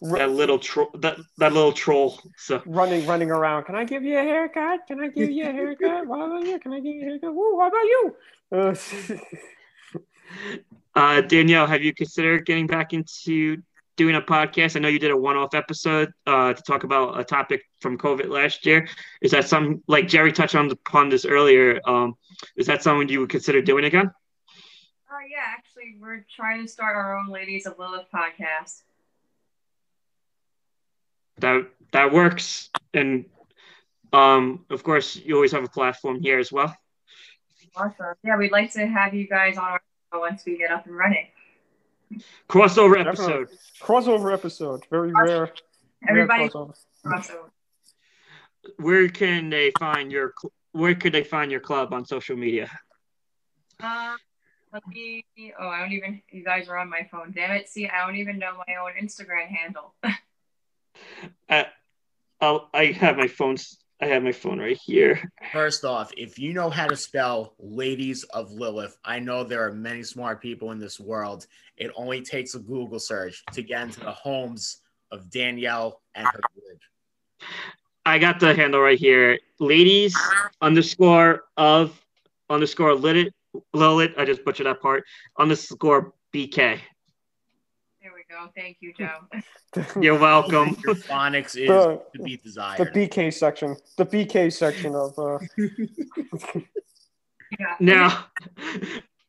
[0.01, 2.19] That little troll, that, that little troll.
[2.37, 3.65] So running, running around.
[3.65, 4.81] Can I give you a haircut?
[4.89, 6.07] Can I give you a haircut?
[6.09, 6.59] What about you?
[6.59, 7.35] Can I give you a haircut?
[7.35, 8.17] Woo, how about you?
[10.95, 13.59] uh, Danielle, have you considered getting back into
[13.97, 14.77] doing a podcast?
[14.77, 18.29] I know you did a one-off episode uh, to talk about a topic from COVID
[18.29, 18.87] last year.
[19.23, 21.81] Is that some like Jerry touched on upon this earlier?
[21.87, 22.15] Um,
[22.57, 24.11] is that something you would consider doing again?
[25.11, 28.83] Oh uh, yeah, actually, we're trying to start our own Ladies of Lilith podcast.
[31.39, 33.27] That that works, and
[34.13, 36.77] um, of course, you always have a platform here as well.
[37.75, 38.15] Awesome.
[38.25, 39.83] Yeah, we'd like to have you guys on our
[40.13, 41.27] show once we get up and running.
[42.49, 43.49] Crossover episode.
[43.83, 44.85] Crossover episode.
[44.91, 45.51] Very rare.
[46.09, 46.51] Everybody.
[46.55, 46.67] Rare
[47.05, 47.51] crossover.
[48.79, 50.35] Where can they find your
[50.73, 52.71] Where could they find your club on social media?
[53.83, 54.17] Uh,
[54.73, 55.25] let me.
[55.59, 56.23] Oh, I don't even.
[56.31, 57.33] You guys are on my phone.
[57.35, 57.69] Damn it!
[57.69, 59.95] See, I don't even know my own Instagram handle.
[61.49, 61.65] uh,
[62.41, 63.57] I'll, I have my phone
[64.01, 65.33] I have my phone right here.
[65.53, 69.73] First off, if you know how to spell Ladies of Lilith, I know there are
[69.73, 71.47] many smart people in this world.
[71.77, 76.41] It only takes a Google search to get into the homes of Danielle and her
[76.55, 76.81] group.
[78.05, 79.39] I got the handle right here.
[79.59, 80.17] Ladies
[80.61, 82.01] underscore of
[82.49, 83.33] underscore Lilith.
[83.73, 84.13] Lilith.
[84.17, 85.05] I just butchered that part.
[85.39, 86.81] Underscore BK
[88.01, 88.49] There we go.
[88.55, 89.19] Thank you, Joe.
[90.01, 90.77] You're welcome.
[90.77, 92.79] phonics is the, to be desired.
[92.79, 93.77] The BK section.
[93.97, 95.19] The BK section of.
[95.19, 95.39] Uh...
[95.59, 96.61] yeah.
[97.81, 98.27] Now,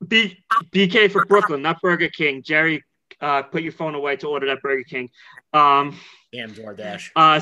[0.06, 0.38] B-
[0.72, 2.44] BK for Brooklyn, not Burger King.
[2.44, 2.84] Jerry,
[3.22, 5.10] uh, put your phone away to order that Burger King.
[5.54, 5.98] Um,
[6.32, 7.12] Damn DoorDash.
[7.16, 7.42] Uh,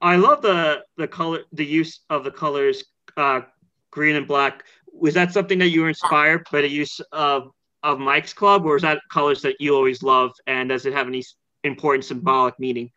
[0.00, 2.84] I love the the color, the use of the colors
[3.16, 3.42] uh,
[3.90, 4.64] green and black.
[4.92, 7.50] Was that something that you were inspired by the use of
[7.82, 10.32] of Mike's club, or is that colors that you always love?
[10.46, 11.22] And does it have any
[11.64, 12.90] important symbolic meaning?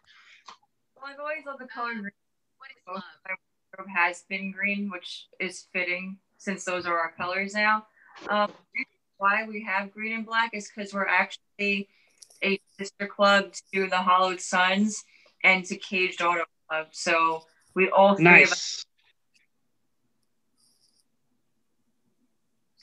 [0.95, 2.11] Well, I've always loved the color green.
[2.87, 3.35] Most of my
[3.77, 7.85] wardrobe has been green, which is fitting since those are our colors now.
[8.29, 8.51] Um,
[9.17, 11.87] why we have green and black is because we're actually
[12.43, 15.03] a sister club to the Hollowed Sons
[15.43, 16.87] and to Caged Auto Club.
[16.91, 18.51] So we all three of us.
[18.51, 18.85] Nice.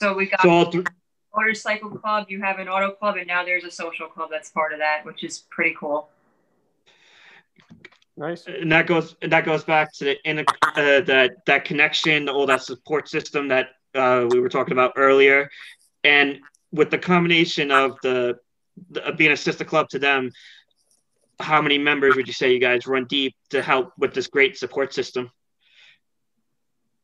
[0.01, 0.87] So we got So all th-
[1.37, 4.73] motorcycle club, you have an auto club, and now there's a social club that's part
[4.73, 6.09] of that, which is pretty cool.
[8.17, 8.47] nice.
[8.47, 12.63] and that goes that goes back to the in uh, that that connection, all that
[12.63, 15.51] support system that uh, we were talking about earlier,
[16.05, 16.41] and
[16.73, 18.37] with the combination of the,
[18.91, 20.31] the uh, being a sister club to them,
[21.41, 24.57] how many members would you say you guys run deep to help with this great
[24.57, 25.31] support system?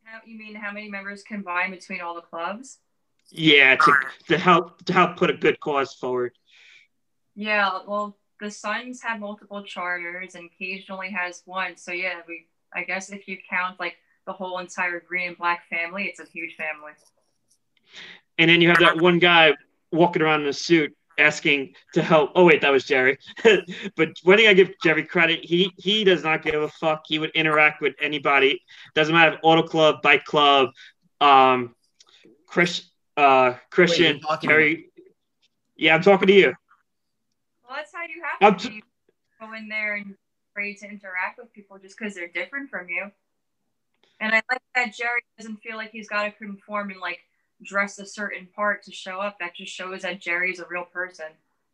[0.04, 2.78] How, you mean how many members combine between all the clubs?
[3.30, 3.92] Yeah, to,
[4.28, 6.32] to help to help put a good cause forward.
[7.34, 11.76] Yeah, well, the Sons have multiple charters, and Caged only has one.
[11.76, 13.96] So yeah, we I guess if you count like
[14.26, 16.92] the whole entire green and black family, it's a huge family.
[18.38, 19.54] and then you have that one guy
[19.92, 22.32] walking around in a suit asking to help.
[22.34, 23.18] Oh wait, that was Jerry.
[23.96, 27.04] but one thing I give Jerry credit, he he does not give a fuck.
[27.06, 28.60] He would interact with anybody.
[28.94, 30.70] Doesn't matter if auto club, bike club,
[31.20, 31.74] um,
[32.46, 34.90] Chris, uh, Christian, you're talking to Jerry.
[35.76, 36.54] Yeah, I'm talking to you.
[37.66, 38.82] Well, that's how you I'm have to t-
[39.40, 40.14] go in there and
[40.52, 43.10] afraid to interact with people just because they're different from you.
[44.20, 47.20] And I like that Jerry doesn't feel like he's got to conform and like
[47.62, 49.38] dress a certain part to show up.
[49.38, 51.26] That just shows that Jerry's a real person,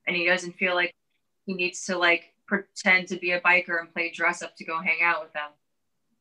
[0.07, 0.95] and he doesn't feel like
[1.47, 4.81] he needs to like pretend to be a biker and play dress up to go
[4.81, 5.51] hang out with them.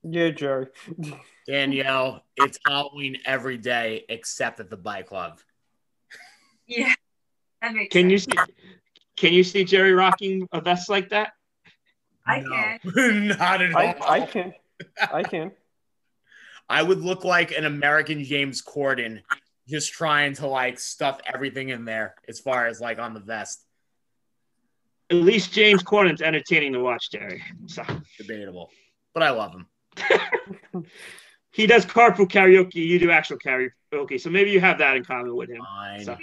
[0.03, 0.67] Yeah, Jerry.
[1.47, 5.39] Danielle, it's Halloween every day except at the bike club.
[6.67, 6.93] Yeah,
[7.61, 8.32] that makes Can you see?
[9.17, 11.34] Can you see Jerry rocking a vest like that?
[12.26, 12.49] I No.
[12.49, 13.28] can.
[13.28, 13.82] Not at all.
[13.82, 14.53] I, I can.
[15.11, 15.51] I can.
[16.72, 19.19] I would look like an American James Corden
[19.67, 23.61] just trying to like stuff everything in there as far as like on the vest.
[25.09, 27.43] At least James Corden's entertaining to watch, Jerry.
[27.67, 27.84] So
[28.17, 28.69] Debatable.
[29.13, 30.86] But I love him.
[31.51, 32.76] he does carpool karaoke.
[32.76, 34.19] You do actual karaoke.
[34.22, 35.61] So maybe you have that in common with him.
[35.61, 36.05] Fine.
[36.05, 36.19] So- Have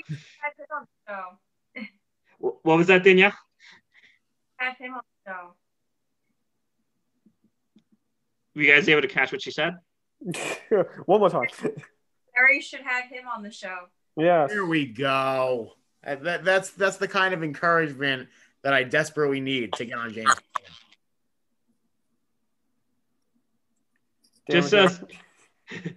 [0.57, 1.83] him on the show.
[2.39, 3.35] Wh- What was that, Danielle?
[4.57, 5.55] Have him on the show.
[8.57, 9.75] Were you guys able to catch what she said?
[11.07, 11.49] One more time.
[12.35, 13.87] Jerry should have him on the show.
[14.17, 14.51] Yes.
[14.51, 15.73] Here we go.
[16.07, 18.29] Uh, That, that's that's the kind of encouragement
[18.63, 20.35] that I desperately need to get on James.
[24.51, 24.79] Just it,
[25.73, 25.89] uh,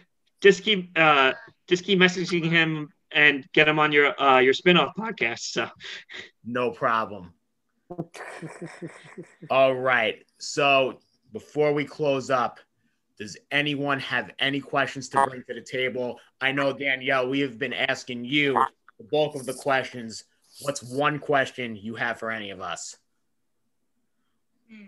[0.40, 1.32] just keep uh,
[1.66, 5.40] just keep messaging him and get him on your uh, your spin-off podcast.
[5.40, 5.68] So
[6.44, 7.34] No problem.
[9.50, 10.24] All right.
[10.38, 11.00] So
[11.32, 12.60] before we close up,
[13.18, 16.20] does anyone have any questions to bring to the table?
[16.40, 18.54] I know Danielle, we have been asking you
[18.98, 20.24] the bulk of the questions.
[20.62, 22.96] What's one question you have for any of us?
[24.70, 24.86] Hmm.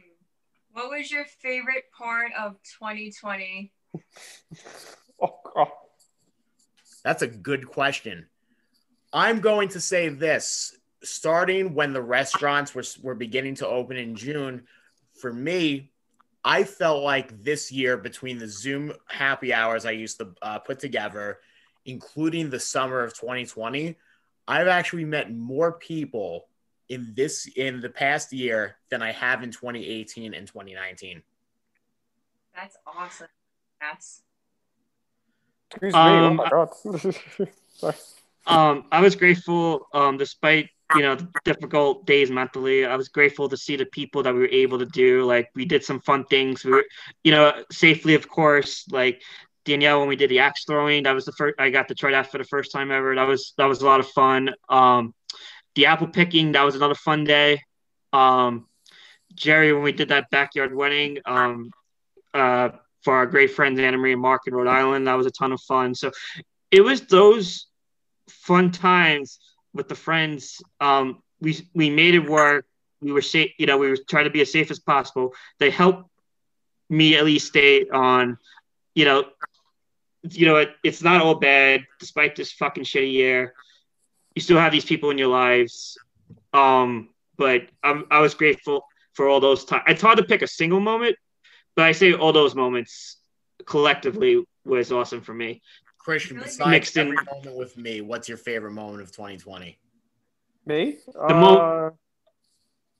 [0.72, 3.72] What was your favorite part of 2020?
[5.20, 5.68] oh, God.
[7.02, 8.26] That's a good question.
[9.12, 14.14] I'm going to say this starting when the restaurants were, were beginning to open in
[14.14, 14.62] June,
[15.20, 15.89] for me,
[16.44, 20.78] I felt like this year between the Zoom happy hours I used to uh, put
[20.78, 21.40] together,
[21.84, 23.96] including the summer of 2020,
[24.48, 26.46] I've actually met more people
[26.88, 31.22] in this in the past year than I have in 2018 and 2019.
[32.54, 33.28] That's awesome.
[33.80, 34.22] Yes.
[35.70, 36.00] Excuse me.
[36.00, 36.68] oh Um, my God.
[37.74, 37.94] Sorry.
[38.46, 42.84] um, I was grateful, um, despite you know difficult days mentally.
[42.84, 45.24] I was grateful to see the people that we were able to do.
[45.24, 46.64] Like we did some fun things.
[46.64, 46.84] We were,
[47.24, 48.86] you know, safely, of course.
[48.90, 49.22] Like
[49.64, 51.54] Danielle, when we did the axe throwing, that was the first.
[51.58, 53.14] I got to try that for the first time ever.
[53.14, 54.50] That was that was a lot of fun.
[54.68, 55.14] Um,
[55.74, 57.62] the apple picking, that was another fun day.
[58.12, 58.66] Um,
[59.34, 61.70] Jerry, when we did that backyard wedding, um,
[62.34, 62.70] uh,
[63.02, 65.52] for our great friends Anna Marie and Mark in Rhode Island, that was a ton
[65.52, 65.94] of fun.
[65.94, 66.10] So
[66.70, 67.66] it was those
[68.28, 69.38] fun times
[69.74, 70.62] with the friends.
[70.80, 72.66] Um, we we made it work.
[73.00, 73.52] We were safe.
[73.58, 75.34] You know, we were trying to be as safe as possible.
[75.58, 76.10] They helped
[76.88, 78.38] me at least stay on.
[78.94, 79.24] You know,
[80.22, 83.54] you know it, it's not all bad despite this fucking shitty year.
[84.34, 85.98] You still have these people in your lives.
[86.52, 89.84] Um, but I'm, I was grateful for all those times.
[89.88, 91.16] It's hard to pick a single moment,
[91.74, 93.16] but I say all those moments
[93.66, 95.62] collectively was awesome for me.
[96.04, 99.78] Christian, Really besides mixed in- moment with me, what's your favorite moment of 2020?
[100.66, 100.98] Me?
[101.28, 101.90] The mo- Uh,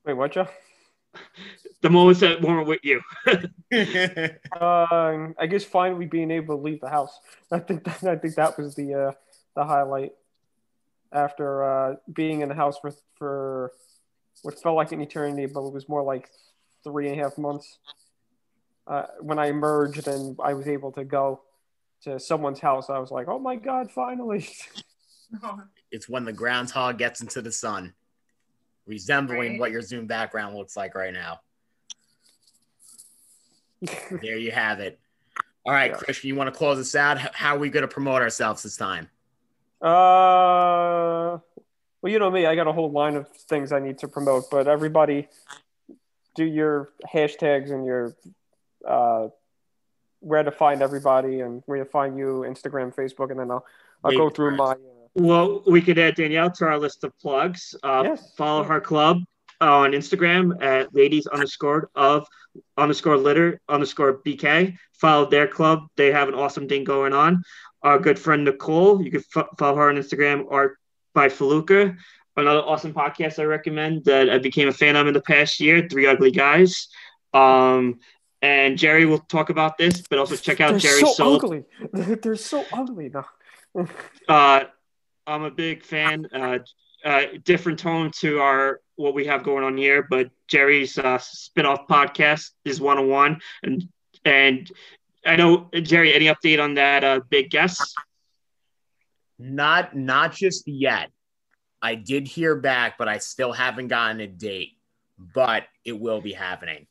[0.05, 0.47] wait, what, Joe?
[1.81, 3.01] The moments that weren't with you.
[4.61, 7.19] Um, I guess finally being able to leave the house.
[7.51, 9.13] I think that, I think that was the uh,
[9.57, 10.13] the highlight.
[11.13, 13.73] After uh, being in the house for for
[14.43, 16.29] what felt like an eternity, but it was more like
[16.85, 17.79] three and a half months.
[18.87, 21.41] Uh, when I emerged and I was able to go
[22.03, 24.47] to someone's house, I was like, "Oh my god, finally!"
[25.93, 27.95] it's when the groundhog gets into the sun,
[28.87, 29.61] resembling Right.
[29.61, 31.41] what your Zoom background looks like right now.
[34.23, 34.99] There you have it.
[35.65, 35.97] All right, Yeah.
[35.99, 37.19] Christian, you want to close us out?
[37.19, 39.09] How are we going to promote ourselves this time?
[39.83, 41.39] Uh,
[42.03, 44.51] well, you know me, I got a whole line of things I need to promote,
[44.51, 45.29] but everybody
[46.35, 48.15] do your hashtags and your
[48.87, 49.29] uh,
[50.21, 53.65] where to find everybody and where to find you, Instagram, Facebook, and then I'll
[54.05, 54.73] I'll go through my.
[54.73, 54.77] Uh,
[55.15, 57.75] Well, we could add Danielle to our list of plugs.
[57.83, 58.33] Uh, Yes.
[58.37, 59.19] Follow her club
[59.61, 62.27] on Instagram at ladies underscore of
[62.79, 64.77] underscore lilith underscore BK.
[65.01, 65.81] Follow their club.
[65.97, 67.43] They have an awesome thing going on.
[67.83, 70.77] Our good friend Nicole, you can f- follow her on Instagram, Art
[71.15, 71.97] by Faluca.
[72.37, 75.89] Another awesome podcast I recommend that I became a fan of in the past year,
[75.91, 76.89] Three Ugly Guys.
[77.35, 77.99] Um,
[78.43, 81.65] and Jerry will talk about this, but also check out they're Jerry's so solo ugly.
[81.93, 83.27] They're so ugly now.
[84.29, 84.65] uh,
[85.27, 86.27] I'm a big fan.
[86.33, 86.59] Uh,
[87.05, 91.87] uh, different tone to our what we have going on here, but Jerry's uh, spin-off
[91.89, 93.89] podcast is one on one, and
[94.25, 94.71] and
[95.25, 96.15] I know Jerry.
[96.15, 97.95] Any update on that uh, big guest?
[99.39, 101.11] Not not just yet.
[101.83, 104.73] I did hear back, but I still haven't gotten a date.
[105.19, 106.87] But it will be happening.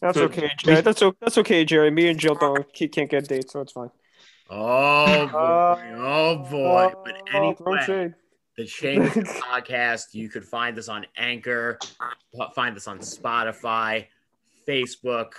[0.00, 0.80] That's So- okay, Jerry.
[0.80, 1.90] That's that's okay, Jerry.
[1.90, 3.90] Me and Jill don't can't get dates, so it's fine.
[4.50, 6.92] Oh boy, Uh, oh boy.
[7.04, 8.14] But Uh, throw anyway, shade.
[8.56, 10.12] the Change podcast.
[10.14, 11.78] You could find us on Anchor,
[12.54, 14.06] find us on Spotify,
[14.68, 15.32] Facebook,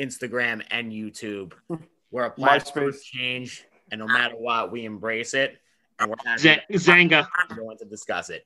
[0.00, 1.52] Instagram, and YouTube.
[2.10, 5.56] We're a platform of change, and no matter what, we embrace it,
[5.98, 7.28] and we're happy Z- Zanga.
[7.48, 8.44] to go on to discuss it.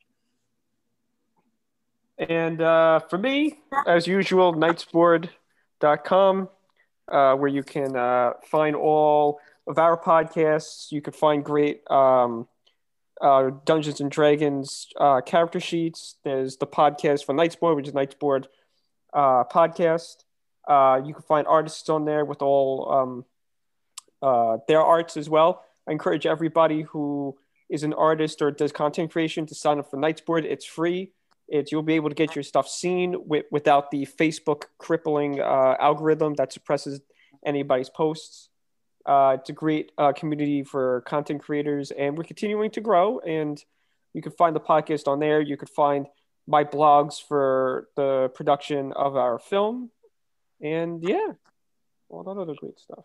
[2.18, 6.48] And uh, for me, as usual, nightsport.com,
[7.08, 10.90] uh, where you can uh, find all of our podcasts.
[10.90, 12.48] You can find great um,
[13.20, 16.16] uh, Dungeons and Dragons uh, character sheets.
[16.24, 18.46] There's the podcast for Nightsport, which is Nightsport
[19.12, 20.24] uh, podcast.
[20.66, 23.24] Uh, you can find artists on there with all
[24.22, 25.64] um, their arts as well.
[25.86, 27.36] I encourage everybody who
[27.68, 30.44] is an artist or does content creation to sign up for Nightsport.
[30.44, 31.12] It's free.
[31.48, 35.76] It's you'll be able to get your stuff seen with, without the Facebook crippling uh,
[35.78, 37.00] algorithm that suppresses
[37.44, 38.48] anybody's posts.
[39.04, 43.20] Uh, it's a great uh, community for content creators, and we're continuing to grow.
[43.20, 43.62] And
[44.12, 45.40] you can find the podcast on there.
[45.40, 46.06] You could find
[46.48, 49.90] my blogs for the production of our film,
[50.60, 51.32] and yeah,
[52.08, 53.04] all that other great stuff.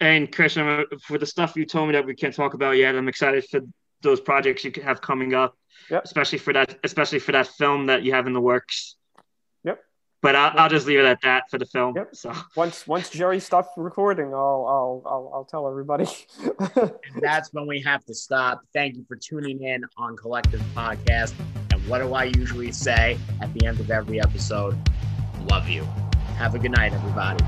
[0.00, 3.08] And uh, for the stuff you told me that we can't talk about yet, I'm
[3.08, 3.60] excited for
[4.02, 5.56] those projects you have coming up,
[5.90, 6.04] Yep.
[6.04, 8.96] especially for that, especially for that film that you have in the works.
[9.64, 9.78] Yep.
[10.22, 11.94] But I'll, I'll just leave it at that for the film.
[11.96, 12.14] Yep.
[12.14, 16.06] So Once once Jerry stops recording, I'll I'll I'll, I'll tell everybody.
[16.76, 18.60] And that's when we have to stop.
[18.74, 21.34] Thank you for tuning in on Collective Podcast.
[21.72, 24.76] And what do I usually say at the end of every episode?
[25.48, 25.84] Love you.
[26.36, 27.44] Have a good night, everybody.